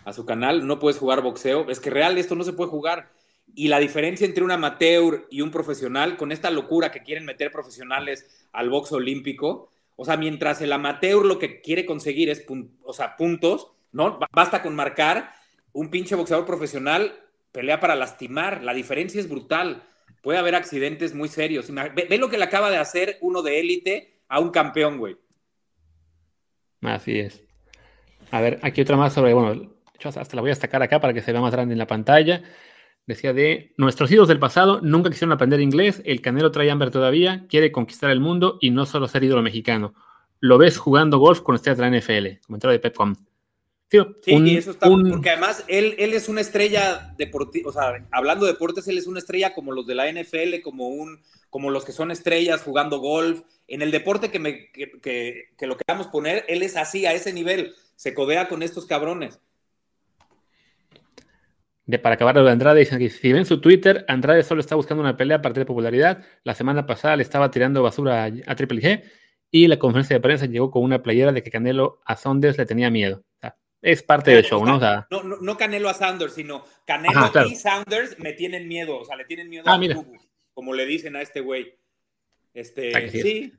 [0.06, 1.68] a su canal, no puedes jugar boxeo.
[1.68, 3.12] Es que real esto no se puede jugar.
[3.54, 7.50] Y la diferencia entre un amateur y un profesional, con esta locura que quieren meter
[7.52, 12.46] profesionales al box olímpico, o sea, mientras el amateur lo que quiere conseguir es
[12.82, 14.18] o sea, puntos, ¿no?
[14.32, 15.32] Basta con marcar,
[15.72, 17.14] un pinche boxeador profesional
[17.52, 18.62] pelea para lastimar.
[18.62, 19.82] La diferencia es brutal.
[20.26, 21.72] Puede haber accidentes muy serios.
[21.94, 25.16] Ve, lo que le acaba de hacer uno de élite a un campeón, güey.
[26.80, 27.44] Así es.
[28.32, 29.70] A ver, aquí otra más sobre, bueno,
[30.02, 32.42] hasta la voy a destacar acá para que se vea más grande en la pantalla.
[33.06, 37.46] Decía de nuestros hijos del pasado nunca quisieron aprender inglés, el Canelo trae hambre todavía,
[37.48, 39.94] quiere conquistar el mundo y no solo ser ídolo mexicano.
[40.40, 42.44] Lo ves jugando golf con estrellas de la NFL.
[42.48, 42.80] Comentario de
[43.88, 48.44] Sí, y eso está, porque además él, él es una estrella deportiva, o sea, hablando
[48.44, 51.20] de deportes, él es una estrella como los de la NFL, como un,
[51.50, 53.42] como los que son estrellas jugando golf.
[53.68, 57.12] En el deporte que, me, que, que, que lo queramos poner, él es así, a
[57.12, 59.40] ese nivel, se codea con estos cabrones
[61.86, 64.74] de para acabar lo de Andrade, dicen que si ven su Twitter, Andrade solo está
[64.74, 66.24] buscando una pelea a partir de popularidad.
[66.42, 69.02] La semana pasada le estaba tirando basura a, Triple G
[69.52, 72.66] y la conferencia de prensa llegó con una playera de que Canelo a Saunders le
[72.66, 73.24] tenía miedo.
[73.86, 74.78] Es parte del show, ¿no?
[74.78, 79.24] no, no, Canelo a Saunders, sino Canelo y Saunders me tienen miedo, o sea, le
[79.24, 80.04] tienen miedo ah, a
[80.54, 81.78] como le dicen a este güey.
[82.54, 83.52] Este, sí.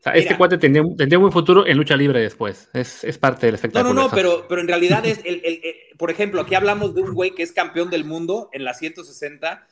[0.00, 2.68] O sea, este cuate tendría, un buen futuro en lucha libre después.
[2.72, 3.94] Es, es parte del espectáculo.
[3.94, 5.60] No, no, no, pero, pero en realidad es, el, el,
[5.98, 9.66] por ejemplo, aquí hablamos de un güey que es campeón del mundo en la 160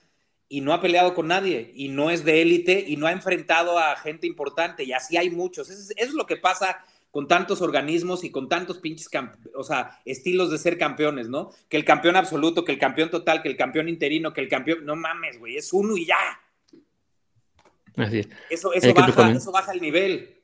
[0.48, 3.78] y no ha peleado con nadie y no es de élite y no ha enfrentado
[3.78, 5.68] a gente importante y así hay muchos.
[5.70, 9.08] Eso es, lo que pasa con tantos organismos y con tantos pinches,
[9.54, 11.50] o sea, estilos de ser campeones, ¿no?
[11.68, 14.84] Que el campeón absoluto, que el campeón total, que el campeón interino, que el campeón,
[14.84, 16.16] no mames, güey, es uno y ya.
[17.96, 18.28] Así es.
[18.50, 20.36] Eso, eso, baja, eso baja el nivel.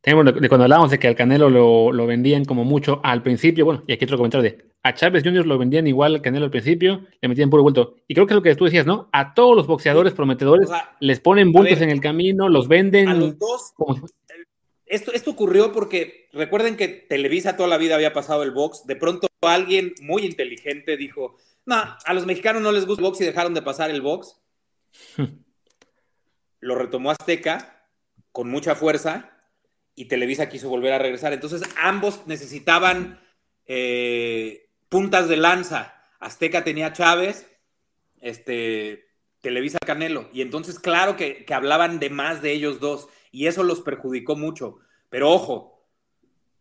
[0.00, 3.66] Tenemos de, cuando hablábamos de que al Canelo lo, lo, vendían como mucho al principio,
[3.66, 5.46] bueno, y aquí otro comentario de a Chávez Jr.
[5.46, 7.96] lo vendían igual al Canelo al principio, le metían puro vuelto.
[8.08, 9.10] Y creo que es lo que tú decías, ¿no?
[9.12, 13.08] A todos los boxeadores prometedores les ponen bultos en el camino, los venden.
[13.08, 13.74] A los dos.
[14.90, 18.86] Esto, esto ocurrió porque recuerden que Televisa toda la vida había pasado el box.
[18.86, 23.20] De pronto alguien muy inteligente dijo: No, a los mexicanos no les gusta el box
[23.22, 24.36] y dejaron de pasar el box.
[26.60, 27.86] lo retomó Azteca
[28.32, 29.30] con mucha fuerza
[29.94, 31.32] y Televisa quiso volver a regresar.
[31.32, 33.20] Entonces ambos necesitaban
[33.66, 35.94] eh, puntas de lanza.
[36.20, 37.46] Azteca tenía Chávez,
[38.20, 39.08] este,
[39.40, 40.28] Televisa Canelo.
[40.32, 43.08] Y entonces, claro que, hablaban de más de ellos dos.
[43.30, 44.78] Y eso los perjudicó mucho.
[45.08, 45.80] Pero ojo,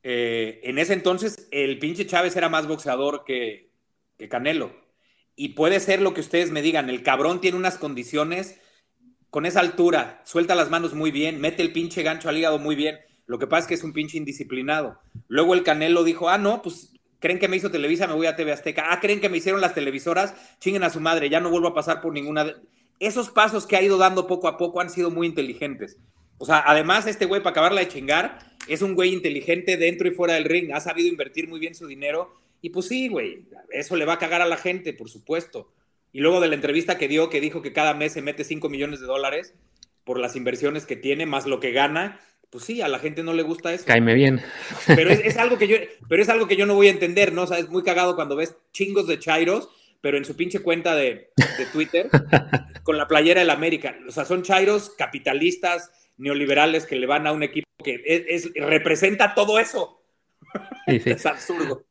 [0.03, 3.69] eh, en ese entonces el pinche Chávez era más boxeador que,
[4.29, 4.71] Canelo.
[5.35, 8.59] Y puede ser lo que ustedes me digan, el cabrón tiene unas condiciones
[9.29, 12.75] con esa altura, suelta las manos muy bien, mete el pinche gancho al hígado muy
[12.75, 12.99] bien.
[13.27, 14.99] Lo que pasa es que es un pinche indisciplinado.
[15.27, 18.35] Luego el Canelo dijo, ah, no, pues creen que me hizo Televisa, me voy a
[18.35, 18.87] TV Azteca.
[18.89, 21.75] Ah, creen que me hicieron las televisoras, chinguen a su madre, ya no vuelvo a
[21.75, 22.43] pasar por ninguna.
[22.43, 22.55] De...
[22.99, 25.97] Esos pasos que ha ido dando poco a poco han sido muy inteligentes.
[26.39, 30.11] O sea, además, este güey, para acabarla de chingar, es un güey inteligente dentro y
[30.11, 32.35] fuera del ring, ha sabido invertir muy bien su dinero.
[32.61, 35.71] Y pues sí, güey, eso le va a cagar a la gente, por supuesto.
[36.11, 38.67] Y luego de la entrevista que dio, que dijo que cada mes se mete 5
[38.69, 39.53] millones de dólares
[40.03, 42.19] por las inversiones que tiene, más lo que gana,
[42.49, 43.85] pues sí, a la gente no le gusta eso.
[43.85, 44.41] Cáeme bien.
[44.87, 45.77] Pero es, algo que yo,
[46.07, 47.43] pero es algo que yo no voy a entender, ¿no?
[47.43, 49.69] O sea, es muy cagado cuando ves chingos de chairos,
[50.01, 51.29] pero en su pinche cuenta de,
[51.71, 52.09] Twitter,
[52.83, 53.95] con la playera del América.
[54.07, 59.33] O sea, son chairos capitalistas, neoliberales que le van a un equipo que es, representa
[59.33, 60.03] todo eso.
[60.87, 61.09] Sí, sí.
[61.11, 61.85] es absurdo.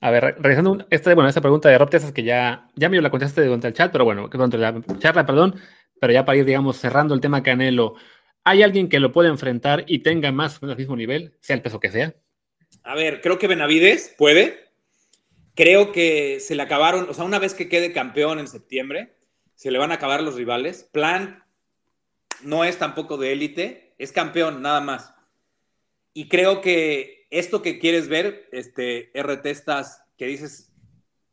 [0.00, 3.44] A ver, regresando esta, bueno, esta pregunta de Rob que ya, ya me la contestaste
[3.44, 5.58] durante el chat, pero bueno, durante la charla, perdón,
[5.98, 7.94] pero ya para ir, digamos, cerrando el tema Canelo.
[8.44, 11.56] ¿Hay alguien que lo pueda enfrentar y tenga más o menos el mismo nivel, sea
[11.56, 12.14] el peso que sea?
[12.84, 14.66] A ver, creo que Benavides puede.
[15.54, 19.16] Creo que se le acabaron, o sea, una vez que quede campeón en septiembre,
[19.54, 20.88] se le van a acabar los rivales.
[20.92, 21.42] Plan
[22.42, 25.12] no es tampoco de élite, es campeón nada más.
[26.12, 30.72] Y creo que esto que quieres ver, este RT estás, que dices,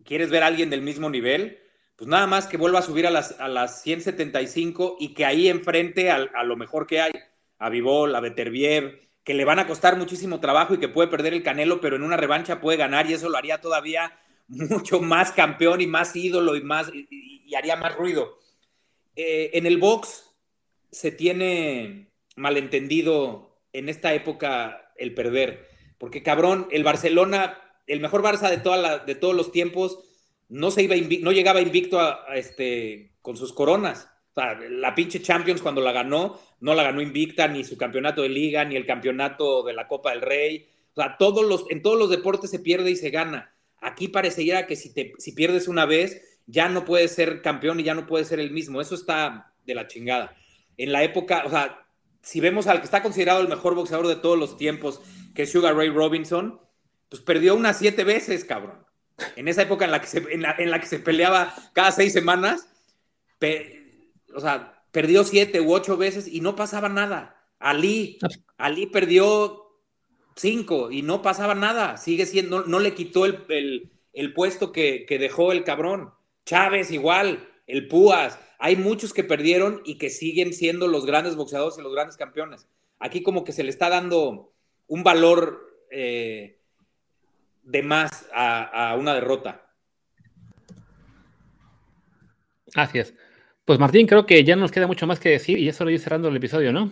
[0.04, 1.60] quieres ver a alguien del mismo nivel,
[1.96, 5.48] pues nada más que vuelva a subir a las, a las 175 y que ahí
[5.48, 7.12] enfrente a, lo mejor que hay,
[7.60, 11.34] a Vivol, a Beterbiev, que le van a costar muchísimo trabajo y que puede perder
[11.34, 15.32] el Canelo, pero en una revancha puede ganar y eso lo haría todavía mucho más
[15.32, 18.40] campeón y más ídolo y, más, y, haría más ruido.
[19.16, 20.33] Eh, en el box
[20.94, 25.68] se tiene malentendido en esta época el perder,
[25.98, 30.00] porque cabrón, el Barcelona, el mejor Barça de, toda de todos los tiempos,
[30.50, 34.10] no, se iba no llegaba invicto a, este, con sus coronas.
[34.36, 38.22] O sea, la pinche Champions cuando la ganó, no la ganó invicta, ni su campeonato
[38.22, 40.68] de liga, ni el campeonato de la Copa del Rey.
[40.96, 43.54] O sea, todos los, en todos los deportes se pierde y se gana.
[43.80, 47.84] Aquí parecería que si, te, si pierdes una vez, ya no puedes ser campeón y
[47.84, 48.82] ya no puedes ser el mismo.
[48.82, 50.36] Eso está de la chingada.
[50.78, 51.86] En la época, o sea,
[52.22, 55.02] si vemos al que está considerado el mejor boxeador de todos los tiempos,
[55.36, 56.60] que es Sugar Ray Robinson,
[57.10, 58.84] pues perdió unas siete veces, cabrón
[59.36, 62.68] en esa época en la que se, en la, que se peleaba cada seis semanas,
[64.34, 67.38] o sea, perdió siete u ocho veces y no pasaba nada.
[67.60, 68.20] Ali,
[68.58, 69.80] Ali perdió
[70.36, 71.98] cinco y no pasaba nada.
[71.98, 76.14] Sigue siendo, no, le quitó el, puesto que, que, dejó el cabrón.
[76.46, 78.40] Chávez igual, el Púas.
[78.64, 82.66] Hay muchos que perdieron y que siguen siendo los grandes boxeadores y los grandes campeones.
[82.98, 84.54] Aquí como que se le está dando
[84.88, 86.62] un valor eh,
[87.64, 89.70] de más a, una derrota.
[92.74, 93.14] Así es.
[93.66, 96.00] Pues Martín, creo que ya nos queda mucho más que decir y eso lo ir
[96.00, 96.90] cerrando el episodio, ¿no?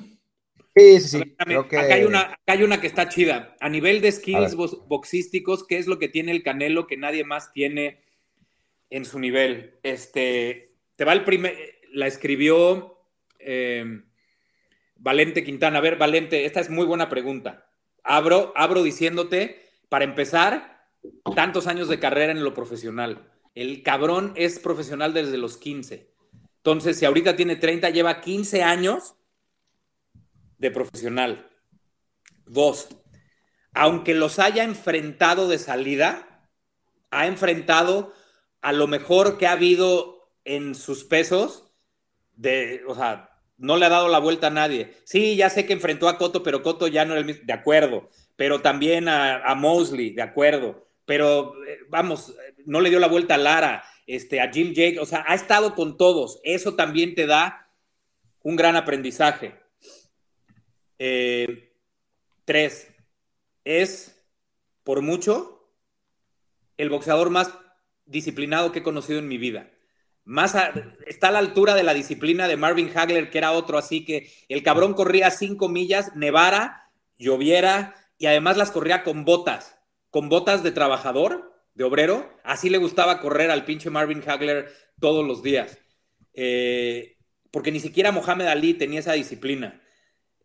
[0.76, 1.36] Sí, sí, sí.
[1.56, 3.56] acá, hay una, hay una que está chida.
[3.62, 7.54] A nivel de skills boxísticos, ¿qué es lo que tiene el Canelo que nadie más
[7.54, 8.02] tiene
[8.90, 9.80] en su nivel?
[9.84, 11.56] Este, te va el primer,
[11.92, 12.98] la escribió
[13.40, 14.04] eh,
[14.96, 15.80] Valente Quintana.
[15.80, 17.68] A ver, Valente, esta es muy buena pregunta.
[18.04, 20.72] Abro, abro diciéndote para empezar,
[21.36, 23.30] tantos años de carrera en lo profesional.
[23.56, 26.14] El cabrón es profesional desde los 15.
[26.58, 29.16] Entonces, si ahorita tiene 30, lleva 15 años
[30.58, 31.50] de profesional.
[32.46, 32.90] Dos,
[33.74, 36.48] aunque los haya enfrentado de salida,
[37.10, 38.14] ha enfrentado
[38.62, 41.72] a lo mejor que ha habido en sus pesos,
[42.36, 44.96] de, o sea, no le ha dado la vuelta a nadie.
[45.04, 47.54] Sí, ya sé que enfrentó a Coto, pero Coto ya no era el mismo, de
[47.54, 48.10] acuerdo.
[48.36, 50.88] Pero también a, Mosley, de acuerdo.
[51.06, 52.36] Pero eh, vamos,
[52.66, 55.76] no le dio la vuelta a Lara, este, a Jim Jake, o sea, ha estado
[55.76, 56.40] con todos.
[56.44, 57.70] Eso también te da
[58.42, 59.56] un gran aprendizaje.
[60.98, 61.72] Eh,
[62.46, 62.88] tres,
[63.64, 64.24] es
[64.84, 65.70] por mucho
[66.78, 67.54] el boxeador más
[68.06, 69.70] disciplinado que he conocido en mi vida.
[70.24, 70.56] Más
[71.08, 74.32] está a la altura de la disciplina de Marvin Hagler, que era otro así que
[74.50, 80.64] el cabrón corría cinco millas, nevara, lloviera y además las corría con botas, con botas
[80.64, 82.38] de trabajador, de obrero.
[82.44, 85.80] Así le gustaba correr al pinche Marvin Hagler todos los días.
[86.34, 87.18] Eh,
[87.52, 89.82] porque ni siquiera Mohamed Ali tenía esa disciplina.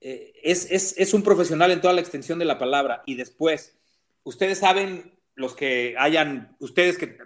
[0.01, 3.03] Eh, es, es, un profesional en toda la extensión de la palabra.
[3.07, 3.79] Y después,
[4.24, 7.18] ustedes saben, los que hayan, ustedes que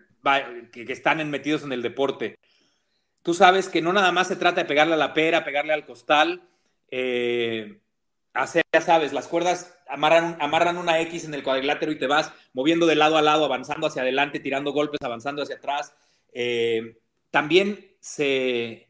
[0.73, 2.39] que, están metidos en el deporte.
[3.23, 5.85] Tú sabes que no nada más se trata de pegarle a la pera, pegarle al
[5.85, 6.49] costal,
[6.91, 7.81] eh,
[8.33, 12.33] hacer, ya sabes, las cuerdas amarran, amarran una X en el cuadrilátero y te vas
[12.53, 15.93] moviendo de lado a lado, avanzando hacia adelante, tirando golpes, avanzando hacia atrás.
[16.33, 16.99] Eh,
[17.31, 18.89] también se,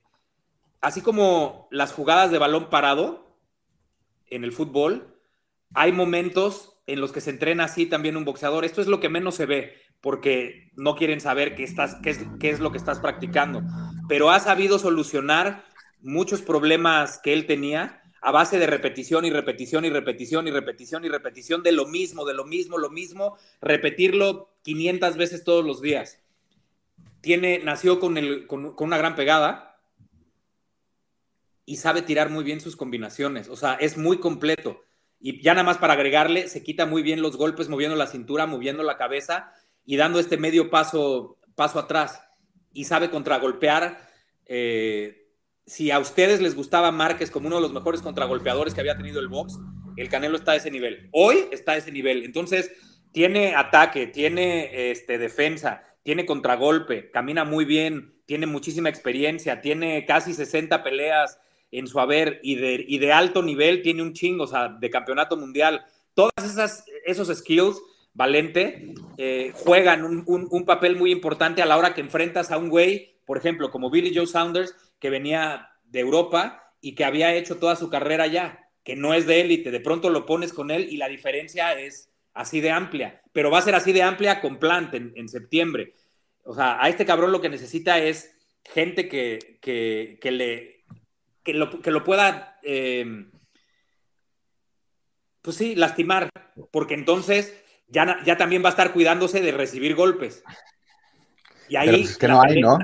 [0.81, 3.37] así como las jugadas de balón parado
[4.28, 5.18] en el fútbol,
[5.74, 8.64] hay momentos en los que se entrena así también un boxeador.
[8.64, 11.74] Esto es lo que menos se ve, porque no quieren saber qué, es,
[12.38, 13.62] qué es lo que estás practicando.
[14.09, 15.64] Pero ha sabido solucionar
[16.01, 21.05] muchos problemas que él tenía a base de repetición y repetición y repetición y repetición
[21.05, 25.80] y repetición de lo mismo, de lo mismo, lo mismo, repetirlo 500 veces todos los
[25.80, 26.20] días.
[27.22, 29.78] Tiene, nació con, el, con, con una gran pegada
[31.64, 33.48] y sabe tirar muy bien sus combinaciones.
[33.48, 34.82] O sea, es muy completo.
[35.18, 38.46] Y ya nada más para agregarle, se quita muy bien los golpes moviendo la cintura,
[38.46, 39.53] moviendo la cabeza
[39.85, 42.22] y dando este medio paso, paso atrás.
[42.72, 44.09] Y sabe contragolpear.
[44.47, 45.28] Eh,
[45.66, 49.20] si a ustedes les gustaba Márquez como uno de los mejores contragolpeadores que había tenido
[49.20, 49.59] el box,
[49.97, 51.09] el Canelo está a ese nivel.
[51.12, 52.24] Hoy está a ese nivel.
[52.24, 52.70] Entonces,
[53.12, 60.35] tiene ataque, tiene este, defensa, tiene contragolpe, camina muy bien, tiene muchísima experiencia, tiene casi
[60.35, 61.39] 60 peleas
[61.72, 64.91] en su haber y de, y de alto nivel, tiene un chingo, o sea, de
[64.91, 65.85] campeonato mundial.
[66.14, 67.81] Todas esas, esos skills,
[68.12, 73.18] Valente, eh, juegan un, papel muy importante a la hora que enfrentas a un güey,
[73.24, 77.76] por ejemplo, como Billy Joe Saunders, que venía de Europa y que había hecho toda
[77.76, 79.70] su carrera allá, que no es de élite.
[79.70, 83.58] De pronto lo pones con él y la diferencia es así de amplia, pero va
[83.58, 85.92] a ser así de amplia con Plant en, septiembre.
[86.44, 88.34] O sea, a este cabrón lo que necesita es
[88.64, 90.80] gente que, que, que le
[91.42, 93.26] que lo, que lo pueda, eh,
[95.42, 96.28] pues sí, lastimar,
[96.70, 97.54] porque entonces
[97.91, 100.43] ya, ya también va a estar cuidándose de recibir golpes.
[101.68, 102.05] Y ahí,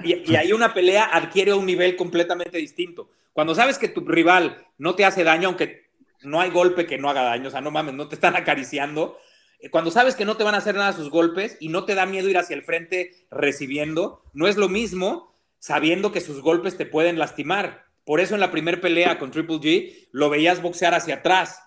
[0.04, 3.10] y, ahí una pelea adquiere un nivel completamente distinto.
[3.32, 5.90] Cuando sabes que tu rival no te hace daño, aunque
[6.22, 9.18] no hay golpe que no haga daño, o sea, no mames, no te están acariciando.
[9.58, 11.96] Eh, cuando sabes que no te van a hacer nada sus golpes y no te
[11.96, 16.76] da miedo ir hacia el frente recibiendo, no es lo mismo sabiendo que sus golpes
[16.76, 17.86] te pueden lastimar.
[18.04, 21.60] Por eso en la primera pelea con Triple G lo veías boxear hacia atrás.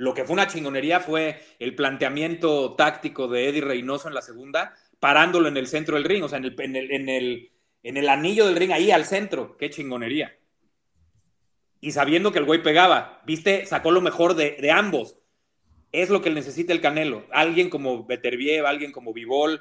[0.00, 4.74] Lo que fue una chingonería fue el planteamiento táctico de Eddie Reynoso en la segunda,
[4.98, 8.46] parándolo en el centro del ring, o sea, en el, en el, en el, anillo
[8.46, 9.58] del ring, ahí al centro.
[9.58, 10.34] Qué chingonería.
[11.82, 15.18] Y sabiendo que el güey pegaba, viste, sacó lo mejor de, de ambos.
[15.92, 17.26] Es lo que necesita el Canelo.
[17.30, 19.60] Alguien como Beterbiev, alguien como Vivol,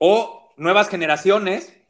[0.00, 1.80] o nuevas generaciones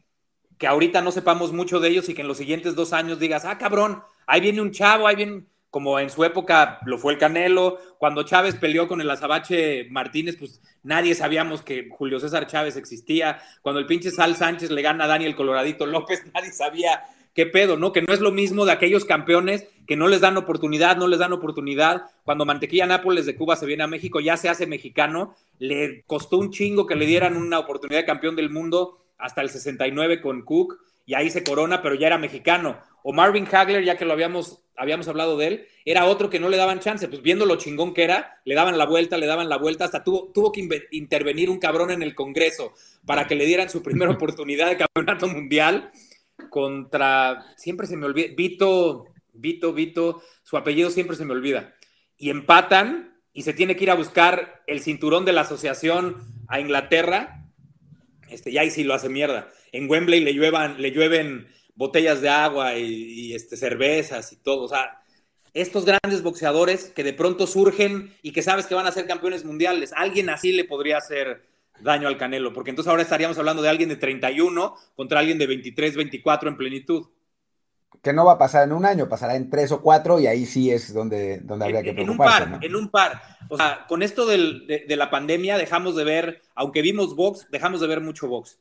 [0.58, 3.46] que ahorita no sepamos mucho de ellos y que en los siguientes dos años digas,
[3.46, 5.46] ah, cabrón, ahí viene un chavo, ahí viene,
[5.76, 10.36] como en su época lo fue el Canelo, cuando Chávez peleó con el Azabache Martínez,
[10.38, 15.04] pues nadie sabíamos que Julio César Chávez existía, cuando el pinche Sal Sánchez le gana
[15.04, 17.02] a Daniel Coloradito López, nadie sabía
[17.34, 17.92] qué pedo, ¿no?
[17.92, 21.18] Que no es lo mismo de aquellos campeones que no les dan oportunidad, no les
[21.18, 22.04] dan oportunidad.
[22.24, 26.38] Cuando Mantequilla Nápoles de Cuba se viene a México, ya se hace mexicano, le costó
[26.38, 30.40] un chingo que le dieran una oportunidad de campeón del mundo hasta el 69 con
[30.40, 32.78] Cook y ahí se corona, pero ya era mexicano.
[33.08, 36.48] O Marvin Hagler, ya que lo habíamos, habíamos hablado de él, era otro que no
[36.48, 39.48] le daban chance, pues viendo lo chingón que era, le daban la vuelta, le daban
[39.48, 43.46] la vuelta, hasta tuvo, tuvo que intervenir un cabrón en el Congreso para que le
[43.46, 45.92] dieran su primera oportunidad de campeonato mundial
[46.50, 51.76] contra, siempre se me olvida, Vito, Vito, Vito, su apellido siempre se me olvida.
[52.18, 56.58] Y empatan y se tiene que ir a buscar el cinturón de la asociación a
[56.58, 57.46] Inglaterra
[58.28, 59.48] este, y ahí sí lo hace mierda.
[59.70, 64.64] En Wembley le, lluevan, le llueven botellas de agua y, este, cervezas y todo.
[64.64, 65.00] O sea,
[65.54, 69.44] estos grandes boxeadores que de pronto surgen y que sabes que van a ser campeones
[69.44, 71.46] mundiales, alguien así le podría hacer
[71.80, 75.46] daño al Canelo, porque entonces ahora estaríamos hablando de alguien de 31 contra alguien de
[75.46, 77.06] 23, 24 en plenitud.
[78.02, 80.46] que no va a pasar en un año, pasará en tres o cuatro y ahí
[80.46, 82.44] sí es donde, donde habría que preocuparse.
[82.44, 83.22] En un par, en un par.
[83.48, 87.86] O sea, con esto de, la pandemia dejamos de ver, aunque vimos box, dejamos de
[87.86, 88.58] ver mucho box.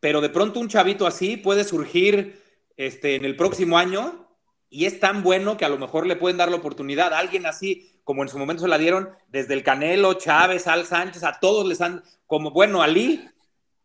[0.00, 2.42] Pero de pronto un chavito así puede surgir
[2.76, 4.28] este, en el próximo año
[4.70, 7.12] y es tan bueno que a lo mejor le pueden dar la oportunidad.
[7.14, 11.24] Alguien así, como en su momento se la dieron, desde el Canelo, Chávez, Al Sánchez,
[11.24, 13.28] a todos les han, como bueno, Ali.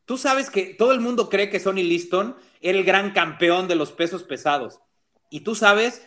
[0.06, 3.76] Tú sabes que todo el mundo cree que Sonny Liston era el gran campeón de
[3.76, 4.80] los pesos pesados.
[5.30, 6.06] Y tú sabes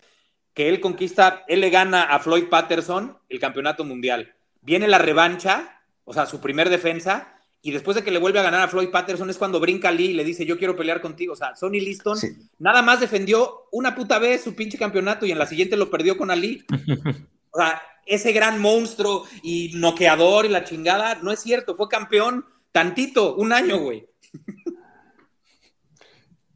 [0.52, 4.34] que él conquista, él le gana a Floyd Patterson el campeonato mundial.
[4.60, 7.35] Viene la revancha, o sea, su primer defensa,
[7.66, 10.10] y después de que le vuelve a ganar a Floyd Patterson es cuando brinca Lee
[10.10, 11.32] y le dice, yo quiero pelear contigo.
[11.32, 12.16] O sea, Sonny Liston
[12.60, 16.16] nada más defendió una puta vez su pinche campeonato y en la siguiente lo perdió
[16.16, 16.64] con Ali.
[17.50, 22.44] o sea, ese gran monstruo y noqueador y la chingada, no es cierto, fue campeón
[22.70, 24.08] tantito, un año, güey.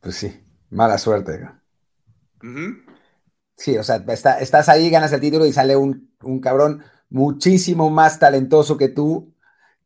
[0.00, 0.32] Pues sí,
[0.70, 1.40] mala suerte.
[3.56, 3.96] Sí, o sea,
[4.38, 6.08] estás ahí, ganas el título y sale un,
[6.40, 9.34] cabrón muchísimo más talentoso que tú,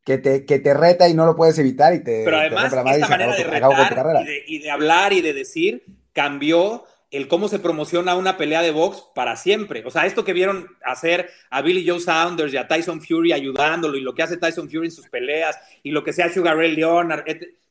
[0.05, 2.25] que te, que te reta y no lo puedes evitar y te...
[2.25, 7.49] Pero además, esta manera de retar y de, hablar y de decir cambió el cómo
[7.49, 9.83] se promociona una pelea de box para siempre.
[9.87, 13.97] O sea, esto que vieron hacer a Billy Joe Saunders y a Tyson Fury ayudándolo
[13.97, 16.75] y lo que hace Tyson Fury en sus peleas y lo que sea Sugar Ray
[16.75, 17.25] Leonard,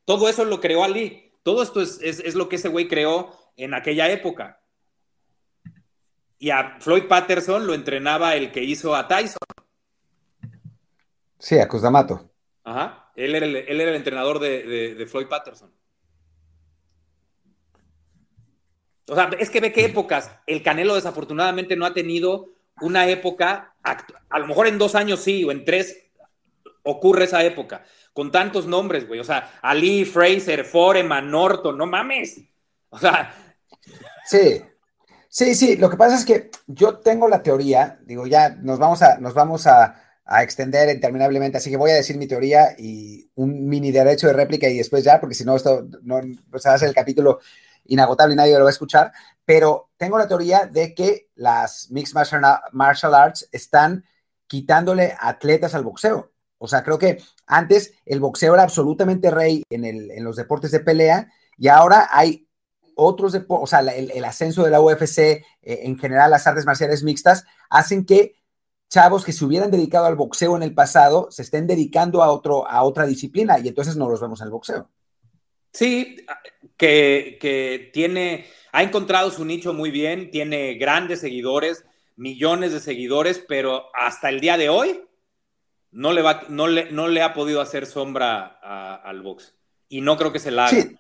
[0.06, 1.32] todo eso lo creó Ali.
[1.44, 4.62] Todo esto es, lo que ese güey creó en aquella época.
[6.40, 9.38] Y a Floyd Patterson lo entrenaba el que hizo a Tyson.
[11.44, 12.32] Sí, a Cusdamato.
[12.64, 15.74] Ajá, él era el, entrenador de, Floyd Patterson.
[19.10, 20.32] O sea, es que ve qué épocas.
[20.48, 25.44] El Canelo desafortunadamente no ha tenido una época, a lo mejor en dos años sí,
[25.44, 26.08] o en tres
[26.84, 27.84] ocurre esa época
[28.14, 29.20] con tantos nombres, güey.
[29.20, 32.40] O sea, Ali, Fraser, Foreman, Norton, no mames.
[32.90, 33.36] O sea.
[34.26, 34.62] Sí,
[35.28, 35.76] sí, sí.
[35.76, 39.34] Lo que pasa es que yo tengo la teoría, digo, ya nos vamos a, nos
[39.34, 44.28] vamos a, extender interminablemente, así que voy a decir mi teoría y un mini derecho
[44.28, 46.22] de réplica y después ya, porque si no, esto no,
[46.52, 47.40] o sea, va a ser el capítulo
[47.86, 49.12] inagotable y nadie lo va a escuchar.
[49.46, 52.14] Pero tengo la teoría de que las Mixed
[52.72, 54.06] Martial Arts están
[54.48, 56.32] quitándole atletas al boxeo.
[56.58, 61.28] O sea, creo que antes el boxeo era absolutamente rey en, los deportes de pelea
[61.58, 62.48] y ahora hay
[62.96, 67.04] otros deportes, o sea, el, ascenso de la UFC, eh, en general las artes marciales
[67.04, 68.36] mixtas, hacen que
[68.94, 72.70] chavos que se hubieran dedicado al boxeo en el pasado se estén dedicando a, otro,
[72.70, 74.88] a otra disciplina y entonces no los vemos en el boxeo.
[75.72, 76.18] Sí,
[76.78, 81.84] que, que tiene, ha encontrado su nicho muy bien, tiene grandes seguidores,
[82.18, 85.04] millones de seguidores, pero hasta el día de hoy
[85.90, 88.46] no le, va, no le, no le ha podido hacer sombra
[89.04, 89.56] al box.
[89.90, 90.82] Y no creo que se la haga.
[90.82, 90.96] Sí.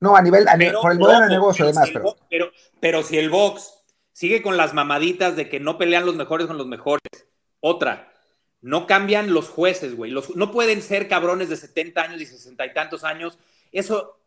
[0.00, 0.46] No, a nivel,
[0.80, 1.90] por el modelo de negocio, además.
[2.28, 3.81] pero, pero, si el box
[4.22, 7.26] sigue con las mamaditas de que no pelean los mejores con los mejores,
[7.58, 8.12] otra,
[8.60, 10.12] no cambian los jueces, güey.
[10.12, 13.36] no pueden ser cabrones de 70 años y 60 y tantos años.
[13.72, 14.20] Eso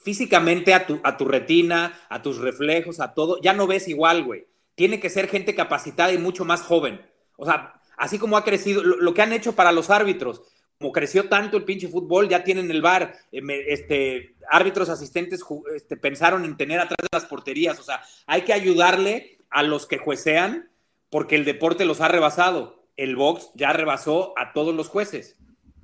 [0.00, 4.24] físicamente a tu, a tu retina, a tus reflejos, a todo, ya no ves igual,
[4.24, 4.48] güey.
[4.74, 7.00] Tiene que ser gente capacitada y mucho más joven.
[7.36, 10.42] O sea, así como ha crecido, lo, que han hecho para los árbitros,
[10.78, 15.42] como creció tanto el pinche fútbol, ya tienen el VAR, eh, este, árbitros asistentes
[15.74, 19.86] este, pensaron en tener atrás de las porterías, o sea, hay que ayudarle a los
[19.86, 20.70] que juecean
[21.10, 22.84] porque el deporte los ha rebasado.
[22.96, 25.36] El box ya rebasó a todos los jueces.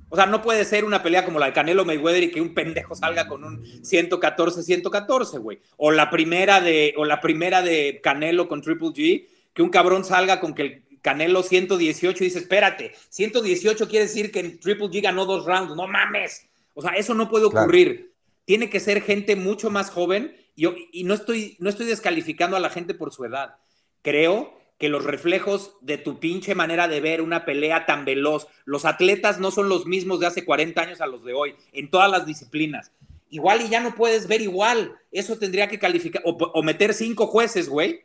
[0.09, 2.53] O sea, no puede ser una pelea como la de Canelo Mayweather y que un
[2.53, 5.59] pendejo salga con un 114-114, güey.
[5.77, 10.05] O la primera de, o la primera de Canelo con Triple G, que un cabrón
[10.05, 14.87] salga con que el Canelo 118 y dice, espérate, 118 quiere decir que en Triple
[14.87, 16.47] G ganó dos rounds, no mames.
[16.73, 18.13] O sea, eso no puede ocurrir.
[18.45, 22.61] Tiene que ser gente mucho más joven y, y, no, estoy, no estoy descalificando a
[22.61, 23.57] la gente por su edad.
[24.01, 28.85] Creo que los reflejos de tu pinche manera de ver una pelea tan veloz, los
[28.85, 32.09] atletas no son los mismos de hace 40 años a los de hoy, en todas
[32.09, 32.91] las disciplinas.
[33.29, 34.95] Igual y ya no puedes ver igual.
[35.11, 38.03] Eso tendría que calificar, o, o meter cinco jueces, güey,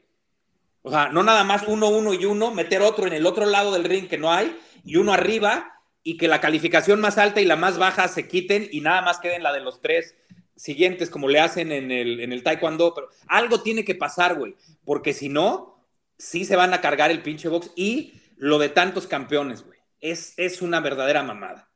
[0.88, 3.72] o sea, no nada más uno, uno y uno, meter otro en el otro lado
[3.72, 7.44] del ring que no hay y uno arriba y que la calificación más alta y
[7.44, 10.16] la más baja se quiten y nada más queden la de los tres
[10.56, 12.94] siguientes como le hacen en el, en el taekwondo.
[12.94, 15.84] Pero algo tiene que pasar, güey, porque si no,
[16.16, 19.78] sí se van a cargar el pinche box y lo de tantos campeones, güey.
[20.00, 21.68] Es, es una verdadera mamada.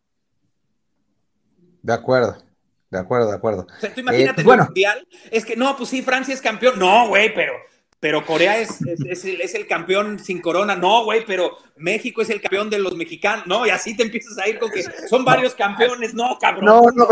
[1.83, 2.43] De acuerdo.
[2.89, 3.67] De acuerdo, de acuerdo.
[3.77, 5.09] O sea, tú imagínate eh, pues el mundial.
[5.31, 6.79] Es que no, pues sí, Francia es campeón.
[6.79, 7.53] No, güey, pero
[8.03, 10.75] pero Corea es, es, es el, es el campeón sin corona.
[10.75, 13.47] No, güey, pero México es el campeón de los mexicanos.
[13.47, 16.13] No, y así te empiezas a ir con que son varios campeones.
[16.13, 16.65] No, cabrón.
[16.65, 17.07] No, no,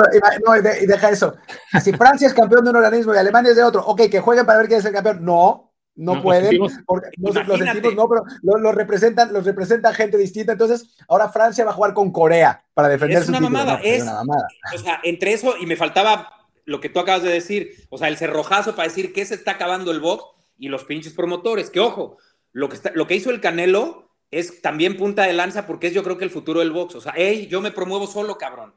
[0.45, 1.37] no, y de- y deja eso.
[1.81, 4.45] Si Francia es campeón de un organismo y Alemania es de otro, ok, que jueguen
[4.45, 5.25] para ver quién es el campeón.
[5.25, 6.59] No, no, No, pueden.
[6.59, 10.51] los equipos- porque no, los equipos no, pero los, los representan, los representa gente distinta.
[10.51, 13.57] Entonces, ahora Francia va a jugar con Corea para defender Es su una título.
[13.59, 14.49] mamada, No, es- una mamada.
[14.75, 16.33] O sea, entre eso y me faltaba
[16.65, 19.53] lo que tú acabas de decir, o sea, el cerrojazo para decir que se está
[19.53, 20.25] acabando el box
[20.61, 22.19] y los pinches promotores, que ojo,
[22.53, 25.95] lo que, está- lo que hizo el Canelo es también punta de lanza porque es
[25.95, 28.73] yo creo que el futuro del box, o sea, hey, yo me promuevo solo, cabrón.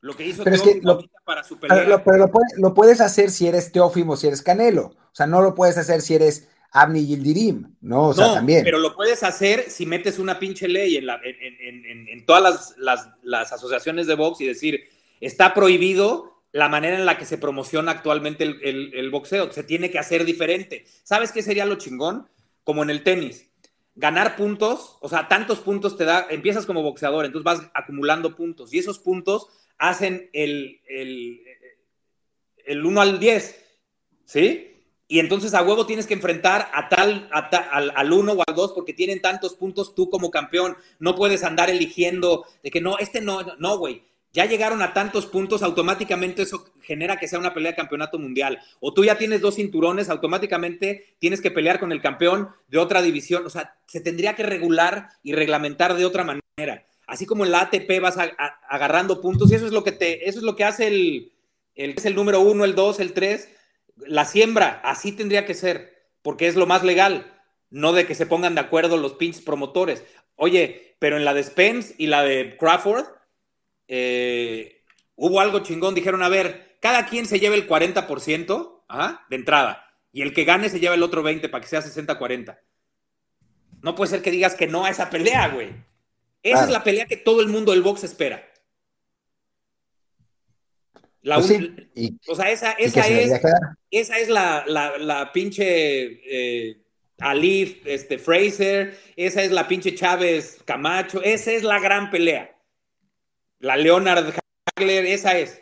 [0.00, 1.76] Lo que hizo Pero es que lo- para su pelea.
[1.78, 4.86] Pero, lo, pero lo puede- lo puedes hacer si eres Teófimo, si eres Canelo.
[4.86, 8.08] O sea, no lo puedes hacer si eres Abni Yildirim, ¿no?
[8.08, 8.64] O sea, no, también.
[8.64, 12.26] pero lo puedes hacer si metes una pinche ley en, la- en- en- en- en
[12.26, 14.80] todas las, las- las asociaciones de box y decir,
[15.20, 19.50] está prohibido la manera en la que se promociona actualmente el, boxeo.
[19.52, 20.84] Se tiene que hacer diferente.
[21.02, 22.28] ¿Sabes qué sería lo chingón?
[22.62, 23.50] Como en el tenis.
[23.94, 28.72] Ganar puntos, o sea, tantos puntos te da, empiezas como boxeador, entonces vas acumulando puntos
[28.72, 31.42] y esos puntos hacen el, el,
[32.64, 33.64] el 1 al 10,
[34.24, 34.68] ¿sí?
[35.08, 38.42] Y entonces a huevo tienes que enfrentar a tal, a ta- al, al uno o
[38.46, 40.74] al dos porque tienen tantos puntos tú como campeón.
[40.98, 44.04] No puedes andar eligiendo de que no, este no, no, güey.
[44.32, 48.60] Ya llegaron a tantos puntos, automáticamente eso genera que sea una pelea de campeonato mundial.
[48.80, 53.02] O tú ya tienes dos cinturones, automáticamente tienes que pelear con el campeón de otra
[53.02, 53.44] división.
[53.44, 56.86] O sea, se tendría que regular y reglamentar de otra manera.
[57.06, 58.16] Así como en la ATP vas
[58.70, 61.32] agarrando puntos y eso es lo que te, eso es lo que hace el,
[61.74, 63.50] el, es el número uno, el dos, el tres.
[63.96, 67.30] La siembra, así tendría que ser, porque es lo más legal,
[67.68, 70.04] no de que se pongan de acuerdo los pinches promotores.
[70.36, 73.04] Oye, pero en la de Spence y la de Crawford,
[73.94, 74.82] eh,
[75.16, 75.94] hubo algo chingón.
[75.94, 80.44] Dijeron, a ver, cada quien se lleva el 40% ajá, de entrada y el que
[80.44, 82.58] gane se lleva el otro 20% para que sea 60-40.
[83.82, 85.68] No puede ser que digas que no a esa pelea, güey.
[86.42, 86.66] Esa Claro.
[86.66, 88.48] es la pelea que todo el mundo del box espera.
[91.22, 93.40] La Pues un- sí, y, O sea, esa, esa se es,
[93.90, 96.78] esa es la, la, la pinche eh,
[97.20, 102.56] Ali este, Fraser, esa es la pinche Chávez Camacho, esa es la gran pelea.
[103.62, 104.34] La Leonard
[104.76, 105.60] Hagler, esa es.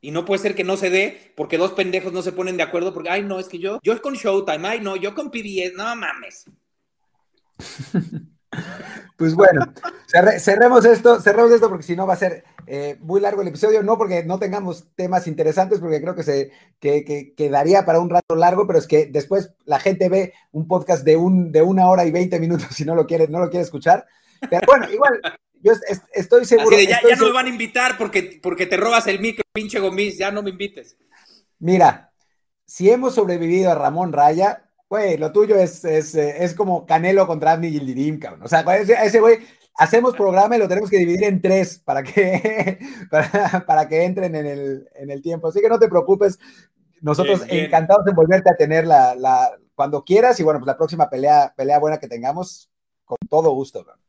[0.00, 2.62] Y no puede ser que no se dé porque dos pendejos no se ponen de
[2.64, 5.72] acuerdo porque, ay, no, es que yo, yo con Showtime, ay, no, yo con PBS,
[5.74, 6.44] no mames.
[9.16, 9.62] Pues bueno,
[10.06, 13.48] cerre- cerremos esto, cerremos esto porque si no va a ser eh, muy largo el
[13.48, 17.98] episodio, no porque no tengamos temas interesantes, porque creo que se que, que- quedaría para
[17.98, 21.62] un rato largo, pero es que después la gente ve un podcast de un de
[21.62, 24.06] una hora y veinte minutos si no lo quiere, no lo quiere escuchar.
[24.50, 25.20] Pero bueno, igual,
[25.60, 26.76] yo es- es- estoy seguro.
[26.76, 29.20] Así de, ya, estoy ya no me van a invitar porque, porque te robas el
[29.20, 30.96] micro, pinche gomis, ya no me invites.
[31.58, 32.12] Mira,
[32.66, 37.52] si hemos sobrevivido a Ramón Raya, güey, lo tuyo es, es, es como Canelo contra
[37.52, 38.42] Abni Gildirim, cabrón.
[38.44, 39.38] O sea, ese, ese güey,
[39.76, 42.78] hacemos programa y lo tenemos que dividir en tres para que,
[43.10, 45.48] para, para que entren en el, en el tiempo.
[45.48, 46.38] Así que no te preocupes,
[47.00, 47.64] nosotros Bien, bien.
[47.66, 51.52] encantados de volverte a tener la, la, cuando quieras y bueno, pues la próxima pelea,
[51.56, 52.70] pelea buena que tengamos,
[53.04, 53.84] con todo gusto.
[53.84, 54.03] cabrón.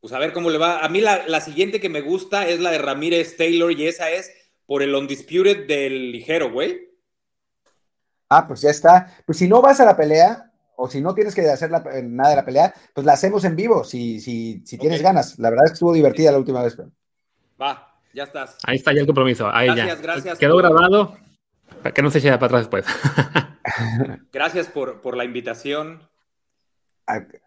[0.00, 0.78] Pues a ver cómo le va.
[0.84, 4.10] A mí la, la siguiente que me gusta es la de Ramírez Taylor y esa
[4.10, 4.32] es
[4.66, 6.88] por el Undisputed del ligero, güey.
[8.28, 9.14] Ah, pues ya está.
[9.26, 12.02] Pues si no vas a la pelea, o si no tienes que hacer la- eh,
[12.02, 15.38] nada de la pelea, pues la hacemos en vivo, si, si, si tienes ganas.
[15.38, 16.74] La verdad es que estuvo divertida la última vez.
[16.76, 16.90] pero-
[17.60, 18.56] Va, ya estás.
[18.64, 19.50] Ahí está ya el compromiso.
[19.52, 20.02] Ahí Gracias, ya.
[20.02, 21.18] gracias Quedó por- grabado
[21.82, 22.86] para que no se eche para atrás después.
[24.32, 26.08] Gracias por, por la invitación.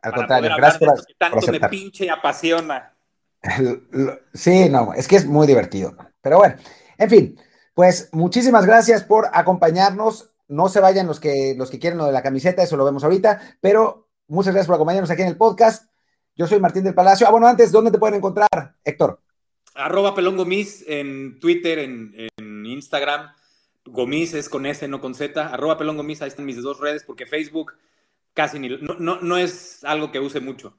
[0.02, 2.94] Al, contrario, gracias por, que tanto por me pinche apasiona.
[3.92, 5.96] Lo- Sí, no, es que es muy divertido.
[6.22, 6.56] Pero bueno,
[6.98, 7.40] en fin,
[7.74, 10.30] pues muchísimas gracias por acompañarnos.
[10.48, 13.04] No se vayan los que, los que quieren lo de la camiseta, eso lo vemos
[13.04, 15.90] ahorita, pero muchas gracias por acompañarnos aquí en el podcast.
[16.36, 17.28] Yo soy Martín del Palacio.
[17.28, 19.20] Ah, bueno, antes, ¿dónde te pueden encontrar, Héctor?
[19.76, 23.32] Arroba Pelón Gomis en Twitter, en, en Instagram.
[23.86, 25.48] Gomis es con S, no con Z.
[25.48, 27.74] Arroba Pelón Gomis, ahí están mis dos redes, porque Facebook
[28.34, 28.70] casi ni.
[28.70, 30.78] No, no, no es algo que use mucho.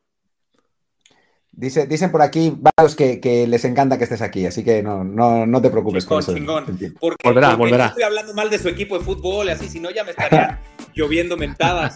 [1.57, 5.05] Dice, dicen por aquí varios que, que les encanta que estés aquí, así que no,
[5.05, 6.73] no, no te preocupes con Chingón, eso.
[6.77, 6.97] chingón.
[7.01, 7.85] Porque, Volverá, porque volverá.
[7.85, 10.11] no estoy hablando mal de su equipo de fútbol, y así, si no ya me
[10.11, 10.59] estarían
[10.95, 11.95] lloviendo mentadas.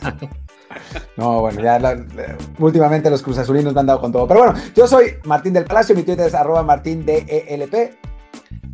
[1.16, 2.06] No, bueno, ya la-
[2.60, 4.28] últimamente los cruzazulinos me han dado con todo.
[4.28, 7.96] Pero bueno, yo soy Martín del Palacio, mi Twitter es arroba martín DELP.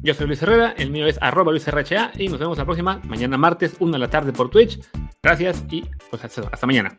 [0.05, 3.01] Yo soy Luis Herrera, el mío es arroba Luis RHA y nos vemos la próxima,
[3.05, 4.79] mañana martes, una de la tarde por Twitch.
[5.23, 6.95] Gracias y pues hasta mañana.